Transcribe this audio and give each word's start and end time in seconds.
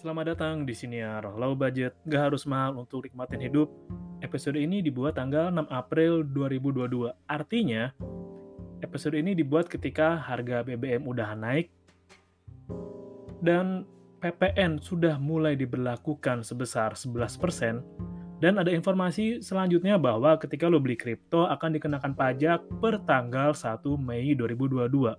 Selamat 0.00 0.32
datang 0.32 0.64
di 0.64 0.72
siniar 0.72 1.28
low 1.36 1.52
budget, 1.52 1.92
gak 2.08 2.32
harus 2.32 2.48
mahal 2.48 2.72
untuk 2.80 3.04
nikmatin 3.04 3.36
hidup. 3.36 3.68
Episode 4.24 4.56
ini 4.56 4.80
dibuat 4.80 5.20
tanggal 5.20 5.52
6 5.52 5.68
April 5.68 6.24
2022. 6.24 7.12
Artinya, 7.28 7.92
episode 8.80 9.20
ini 9.20 9.36
dibuat 9.36 9.68
ketika 9.68 10.16
harga 10.16 10.64
BBM 10.64 11.04
udah 11.04 11.36
naik 11.36 11.68
dan 13.44 13.84
PPN 14.24 14.80
sudah 14.80 15.20
mulai 15.20 15.52
diberlakukan 15.52 16.48
sebesar 16.48 16.96
11%, 16.96 18.40
dan 18.40 18.56
ada 18.56 18.72
informasi 18.72 19.44
selanjutnya 19.44 20.00
bahwa 20.00 20.32
ketika 20.40 20.64
lo 20.72 20.80
beli 20.80 20.96
kripto 20.96 21.44
akan 21.44 21.76
dikenakan 21.76 22.16
pajak 22.16 22.64
per 22.80 23.04
tanggal 23.04 23.52
1 23.52 23.84
Mei 24.00 24.32
2022. 24.32 25.12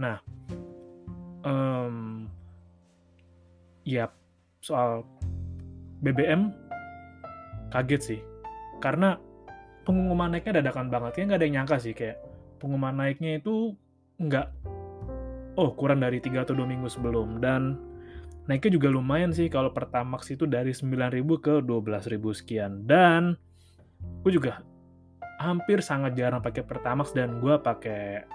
Nah, 0.00 0.24
ya 3.88 4.12
soal 4.60 5.08
BBM 6.04 6.52
kaget 7.72 8.02
sih. 8.04 8.20
Karena 8.84 9.16
pengumuman 9.88 10.36
naiknya 10.36 10.60
dadakan 10.60 10.92
banget. 10.92 11.16
Kayak 11.16 11.26
nggak 11.32 11.38
ada 11.40 11.46
yang 11.48 11.56
nyangka 11.64 11.76
sih 11.80 11.96
kayak 11.96 12.20
pengumuman 12.60 12.94
naiknya 13.00 13.40
itu 13.40 13.72
nggak 14.20 14.46
oh 15.58 15.70
kurang 15.74 16.02
dari 16.02 16.22
3 16.22 16.44
atau 16.46 16.54
2 16.54 16.66
minggu 16.66 16.86
sebelum 16.90 17.42
dan 17.42 17.78
naiknya 18.50 18.78
juga 18.78 18.88
lumayan 18.90 19.30
sih 19.34 19.50
kalau 19.50 19.74
Pertamax 19.74 20.30
itu 20.34 20.46
dari 20.46 20.74
9.000 20.74 21.22
ke 21.38 21.54
12.000 21.62 22.18
sekian 22.34 22.72
dan 22.86 23.38
gue 24.22 24.32
juga 24.34 24.62
hampir 25.38 25.82
sangat 25.82 26.18
jarang 26.18 26.42
pakai 26.42 26.66
Pertamax 26.66 27.14
dan 27.14 27.38
gue 27.38 27.54
pakai 27.58 28.26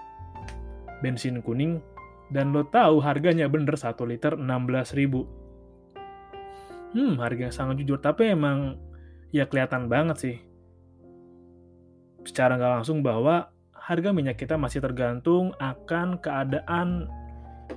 bensin 1.04 1.44
kuning 1.44 1.80
dan 2.32 2.52
lo 2.56 2.64
tahu 2.64 3.00
harganya 3.04 3.44
bener 3.48 3.76
1 3.76 3.92
liter 4.08 4.36
16.000 4.40 5.43
hmm 6.94 7.18
harga 7.18 7.50
sangat 7.50 7.82
jujur 7.82 7.98
tapi 7.98 8.32
emang 8.32 8.78
ya 9.34 9.50
kelihatan 9.50 9.90
banget 9.90 10.16
sih 10.16 10.36
secara 12.24 12.56
nggak 12.56 12.74
langsung 12.80 13.04
bahwa 13.04 13.52
harga 13.76 14.16
minyak 14.16 14.40
kita 14.40 14.56
masih 14.56 14.80
tergantung 14.80 15.52
akan 15.60 16.16
keadaan 16.16 17.04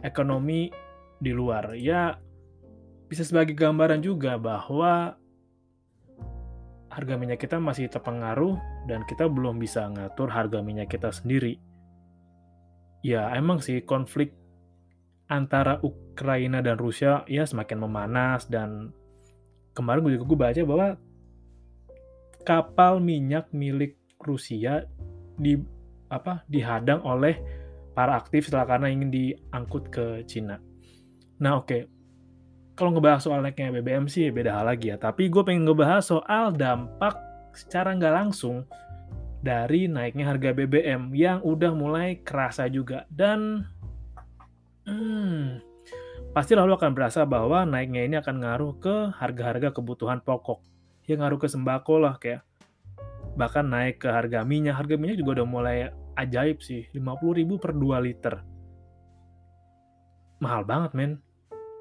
ekonomi 0.08 0.72
di 1.19 1.36
luar. 1.36 1.75
Ya, 1.75 2.16
bisa 3.12 3.28
sebagai 3.28 3.52
gambaran 3.58 4.00
juga 4.00 4.40
bahwa 4.40 5.20
harga 6.88 7.14
minyak 7.20 7.44
kita 7.44 7.59
masih 7.59 7.91
terpengaruh 7.91 8.56
dan 8.88 9.03
kita 9.03 9.28
belum 9.28 9.59
bisa 9.59 9.91
ngatur 9.91 10.31
harga 10.31 10.64
minyak 10.64 10.88
kita 10.88 11.12
sendiri. 11.12 11.59
Ya, 13.03 13.28
emang 13.36 13.59
sih 13.59 13.84
konflik 13.84 14.31
antara 15.28 15.84
Ukraina 15.84 16.64
dan 16.64 16.80
Rusia 16.80 17.28
ya 17.28 17.44
semakin 17.44 17.84
memanas 17.84 18.47
dan 18.47 18.96
kemarin 19.78 20.02
gue 20.02 20.18
juga 20.18 20.26
gue 20.26 20.40
baca 20.42 20.62
bahwa 20.66 20.88
kapal 22.42 22.98
minyak 22.98 23.46
milik 23.54 23.94
Rusia 24.18 24.90
di 25.38 25.62
apa 26.10 26.42
dihadang 26.50 27.06
oleh 27.06 27.38
para 27.94 28.18
aktif 28.18 28.50
setelah 28.50 28.66
karena 28.66 28.90
ingin 28.90 29.14
diangkut 29.14 29.94
ke 29.94 30.26
Cina. 30.26 30.58
Nah 31.38 31.62
oke, 31.62 31.70
okay. 31.70 31.82
kalau 32.74 32.98
ngebahas 32.98 33.22
soal 33.22 33.46
naiknya 33.46 33.70
BBM 33.78 34.10
sih 34.10 34.34
beda 34.34 34.58
hal 34.58 34.66
lagi 34.66 34.90
ya. 34.90 34.98
Tapi 34.98 35.30
gue 35.30 35.44
pengen 35.46 35.70
ngebahas 35.70 36.02
soal 36.02 36.50
dampak 36.56 37.14
secara 37.54 37.94
nggak 37.94 38.16
langsung 38.16 38.66
dari 39.42 39.86
naiknya 39.86 40.34
harga 40.34 40.50
BBM 40.54 41.14
yang 41.14 41.42
udah 41.46 41.74
mulai 41.74 42.22
kerasa 42.26 42.66
juga 42.66 43.06
dan 43.14 43.66
hmm, 44.90 45.66
pasti 46.38 46.53
lalu 46.53 46.78
akan 46.78 46.94
berasa 46.94 47.25
bahwa 47.25 47.66
naiknya 47.66 48.06
ini 48.06 48.16
akan 48.22 48.46
ngaruh 48.46 48.78
ke 48.78 49.09
harga-harga 49.18 49.74
kebutuhan 49.74 50.22
pokok. 50.22 50.62
Ya 51.09 51.18
ngaruh 51.18 51.42
ke 51.42 51.50
sembako 51.50 51.98
lah 51.98 52.22
kayak 52.22 52.46
bahkan 53.34 53.66
naik 53.66 54.06
ke 54.06 54.06
harga 54.06 54.46
minyak. 54.46 54.78
Harga 54.78 55.02
minyak 55.02 55.18
juga 55.18 55.42
udah 55.42 55.47
mulai 55.50 55.90
ajaib 56.14 56.62
sih, 56.62 56.86
50 56.94 57.42
ribu 57.42 57.58
per 57.58 57.74
2 57.74 58.06
liter. 58.06 58.46
Mahal 60.38 60.62
banget, 60.62 60.94
men. 60.94 61.12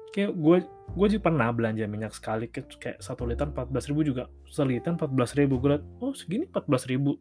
Kayak 0.09 0.33
gue 0.33 0.57
gue 0.97 1.07
juga 1.13 1.29
pernah 1.29 1.53
belanja 1.53 1.85
minyak 1.85 2.17
sekali 2.17 2.49
kayak 2.49 2.97
1 2.97 3.29
liter 3.29 3.45
14 3.53 3.89
ribu 3.93 4.01
juga. 4.09 4.25
Seliter 4.49 4.97
14 4.97 5.37
ribu. 5.37 5.61
Gue 5.61 5.77
liat, 5.77 5.85
oh 6.01 6.17
segini 6.17 6.49
14 6.49 6.89
ribu. 6.89 7.13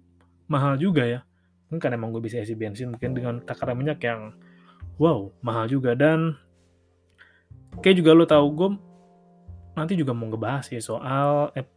Mahal 0.49 0.81
juga 0.81 1.05
ya. 1.05 1.21
Mungkin 1.69 1.85
kan 1.85 1.93
emang 1.93 2.17
gue 2.17 2.25
bisa 2.25 2.41
isi 2.41 2.57
bensin 2.57 2.97
mungkin 2.97 3.13
dengan 3.13 3.45
takaran 3.45 3.77
minyak 3.77 4.01
yang 4.01 4.33
wow, 4.97 5.29
mahal 5.45 5.69
juga. 5.69 5.93
Dan 5.93 6.46
kayak 7.81 7.97
juga 8.03 8.11
lo 8.17 8.25
tau 8.25 8.47
gue 8.51 8.71
nanti 9.77 9.93
juga 9.93 10.17
mau 10.17 10.27
ngebahas 10.33 10.73
ya 10.73 10.81
soal 10.81 11.53
eh, 11.53 11.69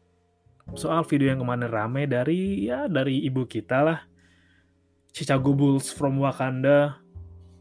soal 0.74 1.04
video 1.06 1.34
yang 1.34 1.42
kemarin 1.44 1.68
rame 1.68 2.06
dari 2.06 2.66
ya 2.66 2.88
dari 2.88 3.24
ibu 3.26 3.46
kita 3.46 3.84
lah. 3.84 4.00
Chicago 5.10 5.52
Bulls 5.58 5.90
from 5.90 6.22
Wakanda. 6.22 7.02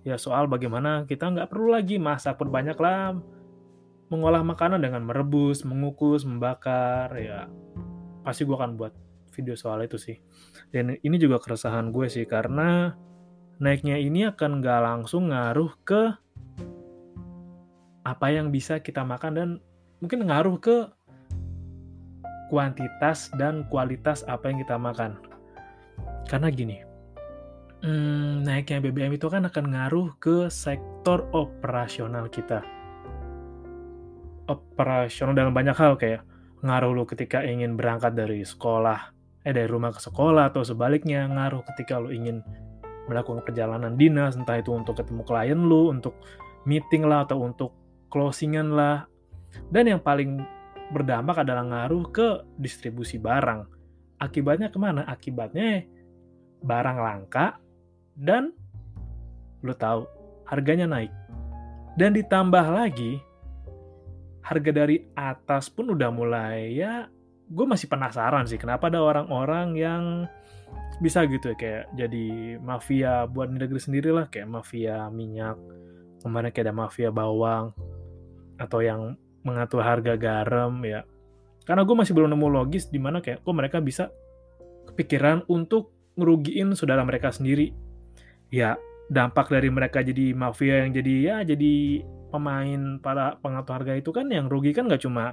Ya 0.05 0.17
soal 0.17 0.49
bagaimana 0.49 1.05
kita 1.05 1.29
nggak 1.29 1.49
perlu 1.53 1.75
lagi 1.75 1.97
masak 1.97 2.37
berbanyak 2.41 2.77
lah. 2.79 3.17
Mengolah 4.09 4.41
makanan 4.41 4.81
dengan 4.81 5.05
merebus, 5.05 5.65
mengukus, 5.69 6.25
membakar 6.25 7.13
ya. 7.17 7.49
Pasti 8.25 8.49
gue 8.49 8.57
akan 8.57 8.77
buat 8.77 8.93
video 9.37 9.53
soal 9.57 9.85
itu 9.85 10.01
sih. 10.01 10.17
Dan 10.73 10.97
ini 11.01 11.17
juga 11.21 11.41
keresahan 11.41 11.93
gue 11.93 12.09
sih 12.09 12.25
karena 12.25 12.97
naiknya 13.61 14.01
ini 14.01 14.29
akan 14.29 14.65
nggak 14.65 14.81
langsung 14.81 15.29
ngaruh 15.29 15.73
ke 15.85 16.17
apa 18.09 18.33
yang 18.33 18.49
bisa 18.49 18.81
kita 18.81 19.05
makan 19.05 19.33
dan 19.37 19.49
mungkin 20.01 20.25
ngaruh 20.25 20.57
ke 20.57 20.89
kuantitas 22.49 23.29
dan 23.37 23.69
kualitas 23.69 24.25
apa 24.25 24.49
yang 24.49 24.65
kita 24.65 24.81
makan. 24.81 25.21
Karena 26.25 26.49
gini, 26.49 26.81
hmm, 27.85 28.49
naiknya 28.49 28.81
BBM 28.81 29.21
itu 29.21 29.29
kan 29.29 29.45
akan 29.45 29.65
ngaruh 29.69 30.17
ke 30.17 30.49
sektor 30.49 31.29
operasional 31.37 32.33
kita. 32.33 32.65
Operasional 34.49 35.37
dalam 35.37 35.53
banyak 35.53 35.77
hal 35.77 36.01
kayak 36.01 36.25
ngaruh 36.65 36.97
lo 36.97 37.05
ketika 37.05 37.45
ingin 37.45 37.77
berangkat 37.77 38.17
dari 38.17 38.41
sekolah, 38.41 39.13
eh 39.45 39.53
dari 39.53 39.69
rumah 39.69 39.93
ke 39.93 40.01
sekolah 40.01 40.49
atau 40.49 40.65
sebaliknya 40.65 41.29
ngaruh 41.29 41.61
ketika 41.75 42.01
lo 42.01 42.09
ingin 42.09 42.41
melakukan 43.13 43.45
perjalanan 43.45 43.97
dinas, 43.97 44.37
entah 44.41 44.57
itu 44.57 44.73
untuk 44.73 44.97
ketemu 44.97 45.25
klien 45.29 45.61
lo, 45.69 45.93
untuk 45.93 46.17
meeting 46.69 47.05
lah 47.05 47.25
atau 47.25 47.41
untuk 47.41 47.73
closingan 48.09 48.73
lah. 48.75 49.07
Dan 49.73 49.89
yang 49.89 50.01
paling 50.01 50.41
berdampak 50.93 51.45
adalah 51.45 51.65
ngaruh 51.65 52.05
ke 52.13 52.29
distribusi 52.61 53.17
barang. 53.21 53.65
Akibatnya 54.19 54.73
ke 54.73 54.79
mana? 54.81 55.07
Akibatnya 55.07 55.85
barang 56.59 56.99
langka 56.99 57.63
dan 58.19 58.51
lo 59.63 59.75
tahu 59.77 60.05
harganya 60.49 60.91
naik. 60.91 61.13
Dan 61.99 62.15
ditambah 62.15 62.67
lagi 62.71 63.19
harga 64.49 64.71
dari 64.73 65.05
atas 65.13 65.69
pun 65.69 65.93
udah 65.93 66.09
mulai 66.09 66.73
ya 66.73 67.05
gue 67.49 67.67
masih 67.69 67.85
penasaran 67.85 68.49
sih 68.49 68.57
kenapa 68.57 68.89
ada 68.89 69.05
orang-orang 69.05 69.77
yang 69.77 70.05
bisa 71.05 71.29
gitu 71.29 71.53
ya 71.53 71.57
kayak 71.57 71.85
jadi 71.93 72.27
mafia 72.61 73.29
buat 73.29 73.53
negeri 73.53 73.77
sendiri 73.77 74.09
lah 74.09 74.25
kayak 74.33 74.49
mafia 74.49 75.13
minyak 75.13 75.61
kemarin 76.25 76.49
kayak 76.49 76.73
ada 76.73 76.75
mafia 76.77 77.13
bawang 77.13 77.77
atau 78.59 78.83
yang 78.83 79.15
mengatur 79.47 79.81
harga 79.81 80.19
garam 80.19 80.83
ya. 80.85 81.07
Karena 81.65 81.87
gue 81.87 81.97
masih 81.97 82.13
belum 82.13 82.35
nemu 82.35 82.49
logis 82.51 82.91
di 82.91 82.99
mana 82.99 83.23
kayak 83.23 83.47
kok 83.47 83.55
mereka 83.55 83.79
bisa 83.79 84.11
kepikiran 84.93 85.47
untuk 85.47 85.95
ngerugiin 86.19 86.75
saudara 86.75 87.07
mereka 87.07 87.31
sendiri. 87.31 87.73
Ya 88.51 88.77
dampak 89.09 89.49
dari 89.49 89.73
mereka 89.73 90.05
jadi 90.05 90.37
mafia 90.37 90.85
yang 90.85 90.93
jadi 90.93 91.15
ya 91.25 91.37
jadi 91.45 92.05
pemain 92.29 93.01
para 93.01 93.41
pengatur 93.41 93.81
harga 93.81 93.97
itu 93.97 94.13
kan 94.13 94.29
yang 94.29 94.53
rugi 94.53 94.77
kan 94.77 94.85
nggak 94.85 95.01
cuma 95.01 95.33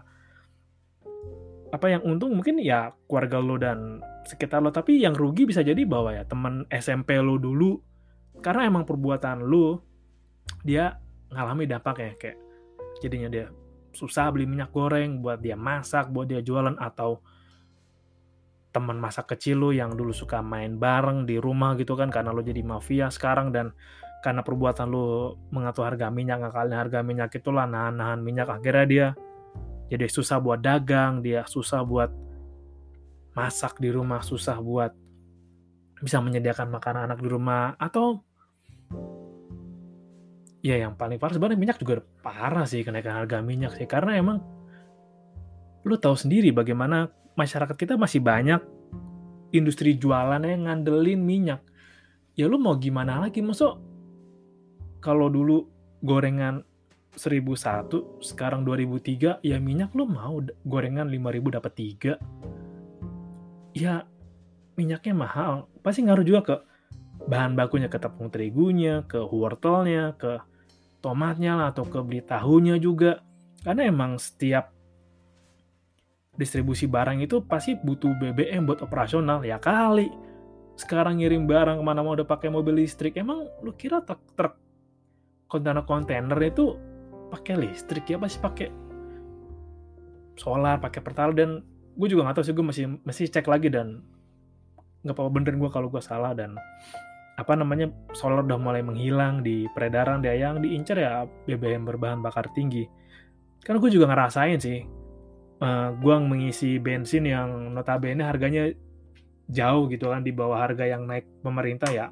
apa 1.75 1.91
yang 1.91 2.07
untung 2.07 2.31
mungkin 2.31 2.55
ya 2.63 2.95
keluarga 3.03 3.43
lo 3.43 3.59
dan 3.59 3.99
sekitar 4.23 4.63
lo 4.63 4.71
tapi 4.71 5.03
yang 5.03 5.11
rugi 5.11 5.43
bisa 5.43 5.59
jadi 5.59 5.83
bahwa 5.83 6.15
ya 6.15 6.23
teman 6.23 6.63
SMP 6.71 7.19
lo 7.19 7.35
dulu. 7.35 7.79
Karena 8.39 8.67
emang 8.67 8.83
perbuatan 8.83 9.43
lo 9.47 9.81
dia 10.61 10.99
ngalami 11.31 11.65
dampaknya 11.65 12.13
kayak 12.19 12.44
jadinya 13.03 13.29
dia 13.31 13.45
susah 13.95 14.27
beli 14.31 14.43
minyak 14.43 14.75
goreng 14.75 15.23
buat 15.23 15.39
dia 15.39 15.55
masak 15.55 16.11
buat 16.11 16.27
dia 16.27 16.43
jualan 16.43 16.75
atau 16.75 17.23
teman 18.75 18.99
masa 18.99 19.23
kecil 19.23 19.63
lo 19.63 19.69
yang 19.71 19.95
dulu 19.95 20.11
suka 20.11 20.43
main 20.43 20.75
bareng 20.75 21.23
di 21.23 21.39
rumah 21.39 21.79
gitu 21.79 21.95
kan 21.95 22.11
karena 22.11 22.35
lo 22.35 22.43
jadi 22.43 22.59
mafia 22.59 23.07
sekarang 23.07 23.55
dan 23.55 23.71
karena 24.19 24.43
perbuatan 24.43 24.91
lo 24.91 25.39
mengatur 25.47 25.87
harga 25.87 26.11
minyak 26.11 26.43
ngakalin 26.43 26.75
harga 26.75 26.99
minyak 26.99 27.31
itulah 27.31 27.63
nahan-nahan 27.63 28.19
minyak 28.19 28.51
akhirnya 28.51 28.85
dia 28.85 29.07
jadi 29.87 30.11
susah 30.11 30.43
buat 30.43 30.59
dagang 30.59 31.23
dia 31.23 31.47
susah 31.47 31.87
buat 31.87 32.11
masak 33.31 33.79
di 33.79 33.95
rumah 33.95 34.19
susah 34.19 34.59
buat 34.59 34.91
bisa 36.03 36.19
menyediakan 36.19 36.67
makanan 36.67 37.07
anak 37.07 37.23
di 37.23 37.31
rumah 37.31 37.79
atau 37.79 38.19
ya 40.65 40.81
yang 40.81 40.97
paling 40.97 41.21
parah 41.21 41.37
sebenarnya 41.37 41.61
minyak 41.61 41.77
juga 41.77 42.01
parah 42.25 42.65
sih 42.65 42.81
kenaikan 42.81 43.21
harga 43.21 43.37
minyak 43.45 43.77
sih. 43.77 43.85
Karena 43.85 44.17
emang 44.17 44.41
lu 45.85 45.93
tahu 46.01 46.17
sendiri 46.17 46.49
bagaimana 46.49 47.13
masyarakat 47.37 47.77
kita 47.77 48.01
masih 48.01 48.25
banyak 48.25 48.57
industri 49.53 49.93
jualan 49.93 50.41
yang 50.41 50.65
ngandelin 50.65 51.21
minyak. 51.21 51.61
Ya 52.33 52.49
lu 52.49 52.57
mau 52.57 52.73
gimana 52.81 53.21
lagi? 53.21 53.45
Masuk 53.45 53.77
kalau 55.05 55.29
dulu 55.29 55.69
gorengan 56.01 56.65
1001 57.13 58.25
sekarang 58.25 58.65
2003 58.65 59.45
ya 59.45 59.61
minyak 59.61 59.93
lu 59.93 60.09
mau 60.09 60.41
gorengan 60.65 61.05
5000 61.07 61.55
dapat 61.61 61.73
3 61.77 63.77
ya 63.77 64.01
minyaknya 64.73 65.13
mahal. 65.13 65.69
Pasti 65.85 66.01
ngaruh 66.01 66.25
juga 66.25 66.41
ke 66.41 66.55
bahan 67.29 67.53
bakunya 67.53 67.85
ke 67.85 68.01
tepung 68.01 68.33
terigunya 68.33 69.05
ke 69.05 69.21
wortelnya 69.21 70.17
ke 70.17 70.54
tomatnya 71.05 71.53
lah 71.53 71.69
atau 71.69 71.85
ke 71.85 72.01
beli 72.01 72.25
tahunya 72.25 72.81
juga. 72.81 73.21
Karena 73.61 73.85
emang 73.85 74.17
setiap 74.17 74.73
distribusi 76.33 76.89
barang 76.89 77.21
itu 77.21 77.45
pasti 77.45 77.77
butuh 77.77 78.17
BBM 78.17 78.65
buat 78.65 78.81
operasional 78.81 79.45
ya 79.45 79.61
kali. 79.61 80.09
Sekarang 80.73 81.21
ngirim 81.21 81.45
barang 81.45 81.77
ke 81.77 81.83
mana 81.85 82.01
mau 82.01 82.17
udah 82.17 82.25
pakai 82.25 82.49
mobil 82.49 82.81
listrik. 82.81 83.21
Emang 83.21 83.45
lu 83.61 83.77
kira 83.77 84.01
truk 84.01 84.21
truk 84.33 84.53
kontainer 85.45 85.85
kontainer 85.85 86.39
itu 86.41 86.73
pakai 87.29 87.53
listrik 87.61 88.09
ya? 88.09 88.17
Pasti 88.17 88.41
pakai 88.41 88.67
solar 90.41 90.81
pakai 90.81 90.99
pertalite? 91.05 91.37
Dan 91.37 91.49
gue 91.95 92.07
juga 92.09 92.25
nggak 92.25 92.35
tahu 92.41 92.45
sih 92.49 92.55
gue 92.57 92.65
masih 92.65 92.85
masih 93.05 93.25
cek 93.29 93.45
lagi 93.45 93.69
dan 93.69 94.01
nggak 95.05 95.15
apa-apa 95.15 95.31
benerin 95.31 95.61
gue 95.61 95.69
kalau 95.69 95.87
gue 95.87 96.01
salah 96.01 96.33
dan 96.33 96.57
apa 97.35 97.51
namanya 97.51 97.91
solar 98.15 98.47
udah 98.47 98.55
mulai 98.55 98.79
menghilang 98.79 99.43
di 99.43 99.67
peredaran 99.75 100.23
dia 100.23 100.39
yang 100.39 100.63
diincar 100.63 100.95
ya 100.95 101.27
BBM 101.47 101.83
berbahan 101.83 102.23
bakar 102.23 102.47
tinggi. 102.55 102.87
Kan 103.59 103.81
gue 103.83 103.91
juga 103.91 104.07
ngerasain 104.07 104.59
sih 104.61 104.79
uh, 105.59 105.65
eh, 105.65 105.89
gue 105.99 106.15
mengisi 106.23 106.79
bensin 106.79 107.27
yang 107.27 107.75
notabene 107.75 108.23
harganya 108.23 108.71
jauh 109.51 109.85
gitu 109.91 110.09
kan 110.09 110.25
di 110.25 110.33
bawah 110.33 110.63
harga 110.63 110.89
yang 110.89 111.05
naik 111.05 111.29
pemerintah 111.45 111.91
ya 111.93 112.09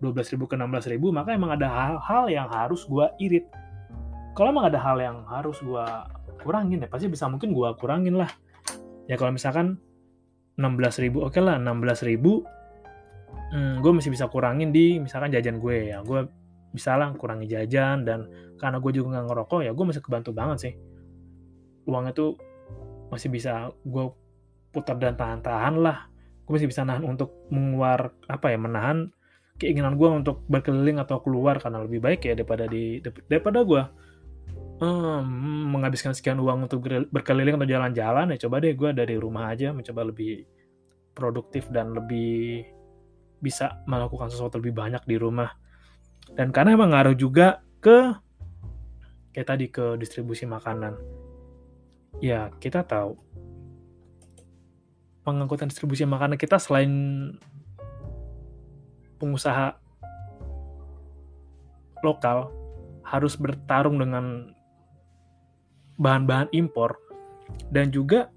12.000 0.00 0.48
ke 0.48 0.56
16.000 0.56 0.96
maka 1.12 1.36
emang 1.36 1.52
ada 1.52 1.68
hal-hal 1.68 2.24
yang 2.32 2.48
harus 2.48 2.88
gue 2.88 3.04
irit. 3.20 3.44
Kalau 4.32 4.54
emang 4.54 4.70
ada 4.70 4.80
hal 4.80 4.96
yang 5.02 5.26
harus 5.28 5.60
gue 5.60 5.86
kurangin 6.40 6.80
ya 6.80 6.88
pasti 6.88 7.10
bisa 7.10 7.28
mungkin 7.28 7.52
gue 7.52 7.68
kurangin 7.76 8.16
lah. 8.16 8.30
Ya 9.10 9.18
kalau 9.18 9.34
misalkan 9.34 9.76
16.000 10.56 11.10
oke 11.20 11.36
okay 11.36 11.42
lah 11.42 11.58
16.000 11.58 12.59
hmm, 13.50 13.82
gue 13.82 13.92
masih 13.92 14.10
bisa 14.14 14.30
kurangin 14.30 14.70
di 14.70 14.98
misalkan 15.02 15.34
jajan 15.34 15.58
gue 15.58 15.94
ya. 15.94 16.00
Gue 16.02 16.26
bisa 16.70 16.94
lah 16.94 17.10
kurangi 17.18 17.50
jajan 17.50 18.06
dan 18.06 18.30
karena 18.54 18.78
gue 18.78 18.92
juga 18.94 19.18
nggak 19.18 19.26
ngerokok 19.26 19.60
ya 19.66 19.74
gue 19.74 19.84
masih 19.86 20.02
kebantu 20.02 20.30
banget 20.30 20.58
sih. 20.70 20.74
Uangnya 21.90 22.14
tuh 22.14 22.38
masih 23.10 23.28
bisa 23.28 23.74
gue 23.82 24.04
putar 24.70 24.96
dan 24.96 25.18
tahan-tahan 25.18 25.74
lah. 25.82 26.06
Gue 26.46 26.58
masih 26.58 26.70
bisa 26.70 26.86
nahan 26.86 27.02
untuk 27.06 27.46
mengeluar 27.50 28.14
apa 28.30 28.50
ya 28.50 28.58
menahan 28.58 29.10
keinginan 29.60 30.00
gue 30.00 30.08
untuk 30.08 30.40
berkeliling 30.48 30.96
atau 30.96 31.20
keluar 31.20 31.60
karena 31.60 31.84
lebih 31.84 32.00
baik 32.00 32.24
ya 32.24 32.32
daripada 32.32 32.64
di 32.64 32.96
daripada 33.28 33.60
gue 33.60 33.82
hmm, 34.80 35.68
menghabiskan 35.68 36.16
sekian 36.16 36.40
uang 36.40 36.64
untuk 36.64 36.80
berkeliling 37.12 37.60
atau 37.60 37.68
jalan-jalan 37.68 38.32
ya. 38.34 38.46
Coba 38.46 38.62
deh 38.62 38.72
gue 38.72 38.90
dari 38.96 39.14
rumah 39.20 39.52
aja 39.52 39.74
mencoba 39.74 40.06
lebih 40.08 40.46
produktif 41.12 41.68
dan 41.68 41.92
lebih 41.92 42.64
bisa 43.40 43.82
melakukan 43.88 44.28
sesuatu 44.28 44.60
lebih 44.60 44.76
banyak 44.76 45.02
di 45.08 45.16
rumah. 45.16 45.56
Dan 46.36 46.54
karena 46.54 46.76
emang 46.76 46.92
ngaruh 46.94 47.16
juga 47.16 47.64
ke 47.80 48.14
kayak 49.34 49.48
tadi 49.48 49.66
ke 49.72 49.96
distribusi 49.96 50.44
makanan. 50.46 50.94
Ya, 52.20 52.52
kita 52.60 52.84
tahu 52.84 53.16
pengangkutan 55.24 55.68
distribusi 55.68 56.04
makanan 56.04 56.40
kita 56.40 56.56
selain 56.56 56.92
pengusaha 59.20 59.76
lokal 62.00 62.48
harus 63.04 63.36
bertarung 63.36 64.00
dengan 64.00 64.54
bahan-bahan 66.00 66.48
impor 66.56 66.96
dan 67.68 67.92
juga 67.92 68.32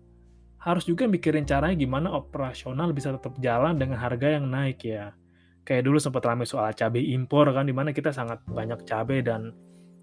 harus 0.64 0.88
juga 0.88 1.04
mikirin 1.12 1.44
caranya 1.44 1.76
gimana 1.76 2.16
operasional 2.16 2.96
bisa 2.96 3.12
tetap 3.12 3.36
jalan 3.44 3.76
dengan 3.76 4.00
harga 4.00 4.40
yang 4.40 4.48
naik 4.48 4.80
ya. 4.88 5.12
Kayak 5.68 5.92
dulu 5.92 6.00
sempat 6.00 6.24
ramai 6.24 6.48
soal 6.48 6.72
cabai 6.72 7.04
impor 7.12 7.52
kan, 7.52 7.68
di 7.68 7.76
mana 7.76 7.92
kita 7.92 8.16
sangat 8.16 8.40
banyak 8.48 8.88
cabai 8.88 9.20
dan 9.20 9.52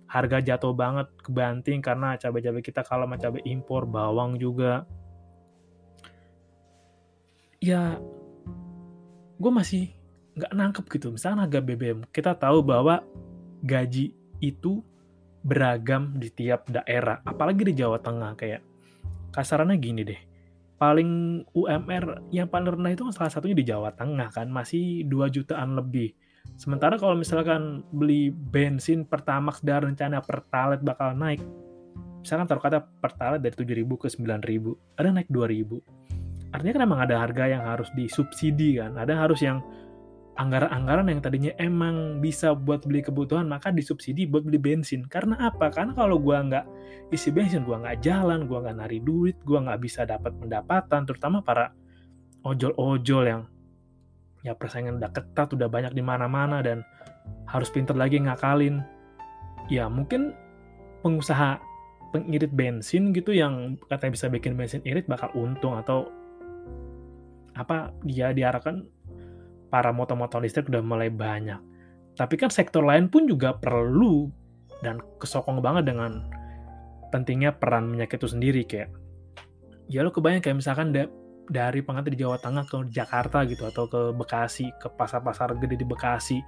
harga 0.04 0.44
jatuh 0.44 0.76
banget 0.76 1.08
kebanting 1.24 1.80
karena 1.80 2.16
cabai-cabai 2.20 2.60
kita 2.60 2.84
kalau 2.84 3.08
sama 3.08 3.16
cabai 3.16 3.40
impor, 3.48 3.88
bawang 3.88 4.36
juga. 4.36 4.84
Ya, 7.60 7.96
gue 9.40 9.52
masih 9.52 9.96
nggak 10.36 10.52
nangkep 10.52 10.84
gitu. 10.92 11.06
Misalnya 11.16 11.48
harga 11.48 11.60
BBM, 11.64 12.04
kita 12.12 12.36
tahu 12.36 12.60
bahwa 12.60 13.00
gaji 13.64 14.12
itu 14.44 14.84
beragam 15.40 16.20
di 16.20 16.28
tiap 16.28 16.68
daerah, 16.68 17.24
apalagi 17.24 17.72
di 17.72 17.80
Jawa 17.80 17.96
Tengah 18.00 18.36
kayak 18.36 18.60
kasarannya 19.32 19.80
gini 19.80 20.04
deh 20.04 20.29
paling 20.80 21.44
UMR 21.52 22.32
yang 22.32 22.48
paling 22.48 22.72
rendah 22.72 22.96
itu 22.96 23.04
kan 23.04 23.12
salah 23.12 23.28
satunya 23.28 23.52
di 23.52 23.68
Jawa 23.68 23.92
Tengah 23.92 24.32
kan 24.32 24.48
masih 24.48 25.04
2 25.04 25.28
jutaan 25.28 25.76
lebih. 25.76 26.16
Sementara 26.56 26.96
kalau 26.96 27.20
misalkan 27.20 27.84
beli 27.92 28.32
bensin 28.32 29.04
Pertamax 29.04 29.60
dan 29.60 29.92
rencana 29.92 30.24
Pertalite 30.24 30.80
bakal 30.80 31.12
naik. 31.12 31.44
Misalkan 32.24 32.48
taruh 32.48 32.64
kata 32.64 32.80
Pertalite 33.00 33.44
dari 33.44 33.84
7.000 33.84 34.00
ke 34.00 34.08
9.000, 34.08 34.96
ada 34.96 35.08
naik 35.12 35.28
2.000. 35.28 36.56
Artinya 36.56 36.72
kan 36.72 36.82
emang 36.82 37.00
ada 37.04 37.16
harga 37.20 37.44
yang 37.44 37.62
harus 37.62 37.88
disubsidi 37.92 38.80
kan, 38.80 38.96
ada 38.96 39.12
harus 39.20 39.40
yang 39.44 39.60
anggaran-anggaran 40.38 41.10
yang 41.10 41.20
tadinya 41.20 41.52
emang 41.58 42.22
bisa 42.22 42.54
buat 42.54 42.86
beli 42.86 43.02
kebutuhan 43.02 43.50
maka 43.50 43.74
disubsidi 43.74 44.24
buat 44.30 44.46
beli 44.46 44.60
bensin. 44.60 45.04
Karena 45.06 45.36
apa? 45.50 45.68
Karena 45.70 45.92
kalau 45.92 46.20
gue 46.22 46.36
nggak 46.36 46.64
isi 47.10 47.34
bensin 47.34 47.66
gue 47.66 47.74
nggak 47.74 48.00
jalan 48.04 48.46
gue 48.46 48.58
nggak 48.58 48.76
nari 48.78 48.98
duit 49.02 49.36
gue 49.42 49.58
nggak 49.58 49.80
bisa 49.82 50.06
dapat 50.06 50.30
pendapatan 50.38 51.02
terutama 51.02 51.42
para 51.42 51.74
ojol-ojol 52.46 53.24
yang 53.26 53.42
ya 54.40 54.56
persaingan 54.56 54.96
udah 54.96 55.12
ketat 55.12 55.52
udah 55.52 55.68
banyak 55.68 55.92
di 55.92 56.00
mana-mana 56.00 56.64
dan 56.64 56.86
harus 57.50 57.68
pinter 57.68 57.98
lagi 57.98 58.22
ngakalin. 58.22 58.80
Ya 59.68 59.86
mungkin 59.86 60.32
pengusaha 61.04 61.60
pengirit 62.10 62.50
bensin 62.50 63.14
gitu 63.14 63.30
yang 63.30 63.78
katanya 63.86 64.12
bisa 64.18 64.26
bikin 64.26 64.58
bensin 64.58 64.82
irit 64.82 65.06
bakal 65.06 65.30
untung 65.38 65.78
atau 65.78 66.10
apa 67.54 67.94
dia 68.02 68.34
diarahkan 68.34 68.86
para 69.70 69.94
motor-motor 69.94 70.42
listrik 70.42 70.68
udah 70.68 70.82
mulai 70.82 71.08
banyak. 71.08 71.58
Tapi 72.18 72.34
kan 72.36 72.50
sektor 72.50 72.82
lain 72.82 73.06
pun 73.08 73.24
juga 73.24 73.54
perlu 73.56 74.28
dan 74.82 74.98
kesokong 75.22 75.62
banget 75.62 75.88
dengan 75.88 76.26
pentingnya 77.14 77.56
peran 77.56 77.90
minyak 77.90 78.14
itu 78.14 78.26
sendiri 78.30 78.64
kayak 78.64 78.90
ya 79.90 80.06
lo 80.06 80.14
kebayang 80.14 80.40
kayak 80.40 80.62
misalkan 80.62 80.94
da 80.94 81.10
dari 81.50 81.82
pengantin 81.82 82.14
di 82.14 82.22
Jawa 82.22 82.38
Tengah 82.38 82.62
ke 82.62 82.76
Jakarta 82.94 83.42
gitu 83.42 83.66
atau 83.66 83.90
ke 83.90 84.14
Bekasi 84.14 84.70
ke 84.78 84.86
pasar-pasar 84.94 85.58
gede 85.58 85.82
di 85.82 85.86
Bekasi 85.86 86.38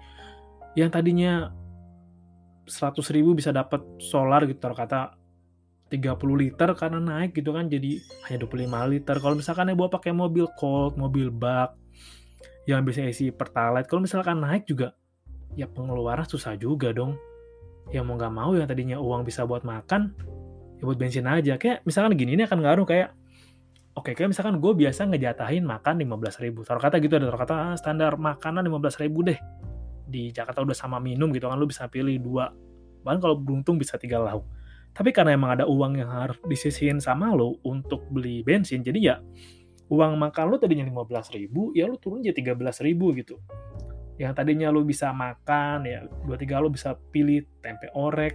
yang 0.78 0.94
tadinya 0.94 1.50
100 2.70 3.02
ribu 3.10 3.34
bisa 3.34 3.50
dapat 3.50 3.82
solar 3.98 4.46
gitu 4.46 4.62
kata 4.62 5.18
30 5.90 6.16
liter 6.38 6.70
karena 6.78 7.02
naik 7.02 7.36
gitu 7.36 7.52
kan 7.52 7.66
jadi 7.68 7.98
hanya 8.30 8.46
25 8.46 8.92
liter 8.94 9.16
kalau 9.18 9.34
misalkan 9.36 9.68
ya 9.68 9.76
bawa 9.76 9.90
pakai 9.92 10.14
mobil 10.14 10.46
cold 10.56 10.96
mobil 10.96 11.28
bak 11.28 11.74
yang 12.66 12.86
bisa 12.86 13.02
isi 13.02 13.34
pertalite 13.34 13.90
kalau 13.90 14.06
misalkan 14.06 14.38
naik 14.38 14.66
juga 14.70 14.94
ya 15.58 15.68
pengeluaran 15.68 16.24
susah 16.24 16.56
juga 16.56 16.94
dong. 16.94 17.18
Ya 17.90 18.00
mau 18.06 18.14
nggak 18.14 18.32
mau 18.32 18.54
yang 18.54 18.70
tadinya 18.70 18.96
uang 19.02 19.26
bisa 19.26 19.42
buat 19.42 19.66
makan 19.66 20.14
ya 20.78 20.82
buat 20.86 20.98
bensin 20.98 21.26
aja. 21.26 21.58
Kayak 21.58 21.82
misalkan 21.82 22.14
gini 22.14 22.38
ini 22.38 22.46
akan 22.46 22.62
ngaruh 22.62 22.86
kayak 22.86 23.10
oke 23.98 24.14
kayak 24.14 24.30
misalkan 24.30 24.62
gue 24.62 24.72
biasa 24.72 25.10
ngejatahin 25.10 25.66
makan 25.66 26.00
15 26.00 26.44
ribu. 26.46 26.62
Taruh 26.62 26.82
kata 26.82 27.02
gitu 27.02 27.18
ada 27.18 27.26
taruh 27.28 27.40
kata 27.42 27.54
ah, 27.54 27.74
standar 27.74 28.14
makanan 28.14 28.62
15 28.70 29.02
ribu 29.02 29.26
deh. 29.26 29.38
Di 30.06 30.30
Jakarta 30.30 30.62
udah 30.62 30.76
sama 30.76 31.02
minum 31.02 31.34
gitu 31.34 31.50
kan 31.50 31.58
lu 31.58 31.66
bisa 31.66 31.90
pilih 31.90 32.16
dua. 32.22 32.54
Bahkan 33.02 33.18
kalau 33.18 33.34
beruntung 33.34 33.76
bisa 33.76 33.98
tiga 33.98 34.22
lauk. 34.22 34.46
Tapi 34.92 35.08
karena 35.10 35.34
emang 35.34 35.56
ada 35.56 35.64
uang 35.64 35.98
yang 35.98 36.12
harus 36.12 36.36
disisihin 36.44 37.00
sama 37.00 37.32
lo 37.32 37.56
untuk 37.64 38.04
beli 38.12 38.44
bensin 38.44 38.84
jadi 38.84 39.00
ya 39.00 39.16
uang 39.92 40.16
makan 40.16 40.44
lo 40.48 40.56
tadinya 40.56 40.88
15 40.88 41.36
ribu 41.36 41.76
ya 41.76 41.84
lo 41.84 42.00
turun 42.00 42.24
jadi 42.24 42.56
13 42.56 42.88
ribu 42.88 43.12
gitu. 43.12 43.36
Yang 44.16 44.32
tadinya 44.40 44.72
lo 44.72 44.80
bisa 44.88 45.12
makan 45.12 45.84
ya 45.84 46.08
dua 46.24 46.40
tiga 46.40 46.64
lo 46.64 46.72
bisa 46.72 46.96
pilih 47.12 47.44
tempe 47.60 47.92
orek 47.92 48.32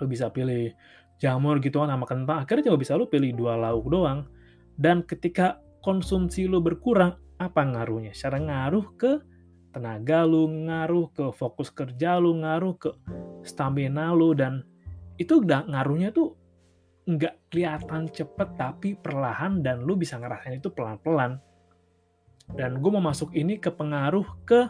lo 0.00 0.04
bisa 0.04 0.28
pilih 0.28 0.76
jamur 1.16 1.64
gitu 1.64 1.80
kan 1.80 1.88
sama 1.96 2.04
kentang 2.04 2.44
akhirnya 2.44 2.68
juga 2.68 2.78
bisa 2.84 2.92
lo 3.00 3.08
pilih 3.08 3.32
dua 3.32 3.56
lauk 3.56 3.88
doang. 3.88 4.28
Dan 4.76 5.08
ketika 5.08 5.64
konsumsi 5.80 6.44
lo 6.44 6.60
berkurang 6.60 7.16
apa 7.40 7.64
ngaruhnya? 7.64 8.12
Secara 8.12 8.42
ngaruh 8.44 8.86
ke 9.00 9.12
tenaga 9.74 10.22
lu 10.22 10.46
ngaruh 10.70 11.10
ke 11.10 11.24
fokus 11.34 11.72
kerja 11.72 12.20
lu 12.22 12.38
ngaruh 12.38 12.78
ke 12.78 12.94
stamina 13.42 14.14
lu 14.14 14.30
dan 14.30 14.62
itu 15.18 15.42
ngaruhnya 15.42 16.14
tuh 16.14 16.38
nggak 17.04 17.52
kelihatan 17.52 18.08
cepet 18.08 18.48
tapi 18.56 18.96
perlahan 18.96 19.60
dan 19.60 19.84
lu 19.84 19.92
bisa 19.96 20.16
ngerasain 20.16 20.56
itu 20.56 20.72
pelan-pelan 20.72 21.36
dan 22.52 22.80
gue 22.80 22.90
mau 22.92 23.04
masuk 23.04 23.32
ini 23.32 23.56
ke 23.60 23.72
pengaruh 23.72 24.24
ke 24.44 24.68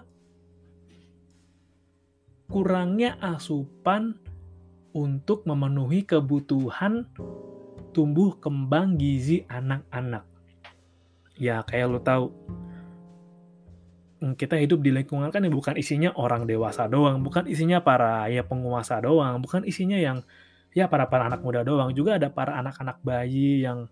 kurangnya 2.46 3.18
asupan 3.18 4.14
untuk 4.94 5.42
memenuhi 5.42 6.06
kebutuhan 6.06 7.10
tumbuh 7.90 8.38
kembang 8.38 8.94
gizi 8.94 9.42
anak-anak. 9.50 10.22
Ya 11.34 11.66
kayak 11.66 11.86
lu 11.90 11.98
tahu, 11.98 12.30
kita 14.38 14.54
hidup 14.54 14.86
di 14.86 14.94
lingkungan 14.94 15.34
kan 15.34 15.42
yang 15.42 15.54
bukan 15.54 15.74
isinya 15.74 16.14
orang 16.14 16.46
dewasa 16.46 16.86
doang, 16.86 17.26
bukan 17.26 17.50
isinya 17.50 17.82
para 17.82 18.30
ya 18.30 18.46
penguasa 18.46 19.02
doang, 19.02 19.42
bukan 19.42 19.66
isinya 19.66 19.98
yang 19.98 20.22
ya 20.74 20.90
para 20.90 21.06
para 21.06 21.30
anak 21.30 21.40
muda 21.40 21.62
doang, 21.62 21.94
juga 21.94 22.18
ada 22.18 22.28
para 22.28 22.58
anak-anak 22.58 23.00
bayi 23.06 23.62
yang 23.62 23.86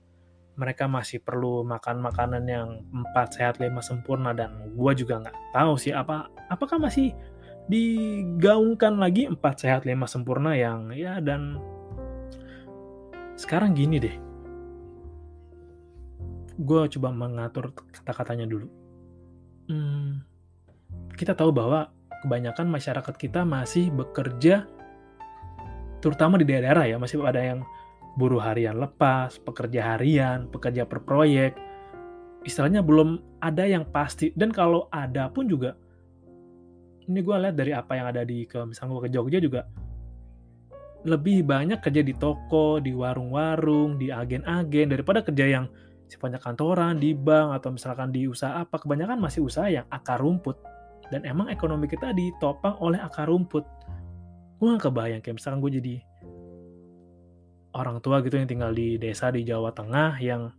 mereka 0.52 0.84
masih 0.84 1.22
perlu 1.24 1.64
makan 1.64 2.04
makanan 2.04 2.44
yang 2.44 2.68
empat 2.92 3.40
sehat 3.40 3.56
lima 3.62 3.80
sempurna. 3.80 4.36
Dan 4.36 4.74
gua 4.76 4.92
juga 4.92 5.22
nggak 5.22 5.56
tahu 5.56 5.78
sih 5.80 5.94
apa 5.94 6.28
apakah 6.50 6.76
masih 6.76 7.14
digaungkan 7.70 8.98
lagi 8.98 9.30
empat 9.30 9.64
sehat 9.64 9.86
lima 9.86 10.10
sempurna 10.10 10.58
yang 10.58 10.90
ya 10.92 11.22
dan 11.22 11.56
sekarang 13.38 13.72
gini 13.74 13.96
deh. 13.98 14.16
Gue 16.62 16.86
coba 16.86 17.10
mengatur 17.10 17.72
kata-katanya 17.74 18.46
dulu. 18.46 18.68
Hmm, 19.66 20.22
kita 21.16 21.34
tahu 21.34 21.50
bahwa 21.50 21.90
kebanyakan 22.22 22.70
masyarakat 22.70 23.14
kita 23.18 23.42
masih 23.42 23.90
bekerja 23.90 24.68
terutama 26.02 26.34
di 26.36 26.44
daerah-daerah 26.44 26.84
ya 26.90 26.96
masih 26.98 27.22
ada 27.22 27.38
yang 27.38 27.62
buruh 28.18 28.42
harian 28.42 28.76
lepas, 28.76 29.38
pekerja 29.40 29.96
harian, 29.96 30.50
pekerja 30.50 30.84
per 30.84 31.00
proyek. 31.06 31.54
Istilahnya 32.42 32.82
belum 32.82 33.38
ada 33.38 33.62
yang 33.64 33.86
pasti 33.88 34.34
dan 34.34 34.50
kalau 34.50 34.90
ada 34.90 35.30
pun 35.30 35.46
juga 35.46 35.78
ini 37.06 37.22
gue 37.22 37.36
lihat 37.38 37.54
dari 37.54 37.70
apa 37.70 37.94
yang 37.94 38.06
ada 38.10 38.26
di 38.26 38.42
ke 38.44 38.58
misalnya 38.66 38.98
gue 38.98 39.02
ke 39.06 39.10
Jogja 39.14 39.38
juga 39.38 39.62
lebih 41.02 41.42
banyak 41.42 41.82
kerja 41.82 42.02
di 42.02 42.14
toko, 42.14 42.78
di 42.78 42.94
warung-warung, 42.94 43.98
di 43.98 44.14
agen-agen 44.14 44.86
daripada 44.86 45.18
kerja 45.26 45.50
yang 45.50 45.66
sifatnya 46.06 46.38
kantoran, 46.38 47.02
di 47.02 47.10
bank, 47.10 47.58
atau 47.58 47.74
misalkan 47.74 48.14
di 48.14 48.30
usaha 48.30 48.62
apa, 48.62 48.78
kebanyakan 48.78 49.18
masih 49.18 49.42
usaha 49.42 49.66
yang 49.66 49.82
akar 49.90 50.22
rumput. 50.22 50.54
Dan 51.10 51.26
emang 51.26 51.50
ekonomi 51.50 51.90
kita 51.90 52.14
ditopang 52.14 52.78
oleh 52.78 53.02
akar 53.02 53.26
rumput. 53.26 53.66
Gue 54.62 54.78
gak 54.78 54.94
kebayang, 54.94 55.18
kayak 55.26 55.42
misalkan 55.42 55.58
gue 55.58 55.70
jadi 55.82 55.94
orang 57.74 57.98
tua 57.98 58.22
gitu 58.22 58.38
yang 58.38 58.46
tinggal 58.46 58.70
di 58.70 58.94
desa 58.94 59.34
di 59.34 59.42
Jawa 59.42 59.74
Tengah 59.74 60.22
yang 60.22 60.54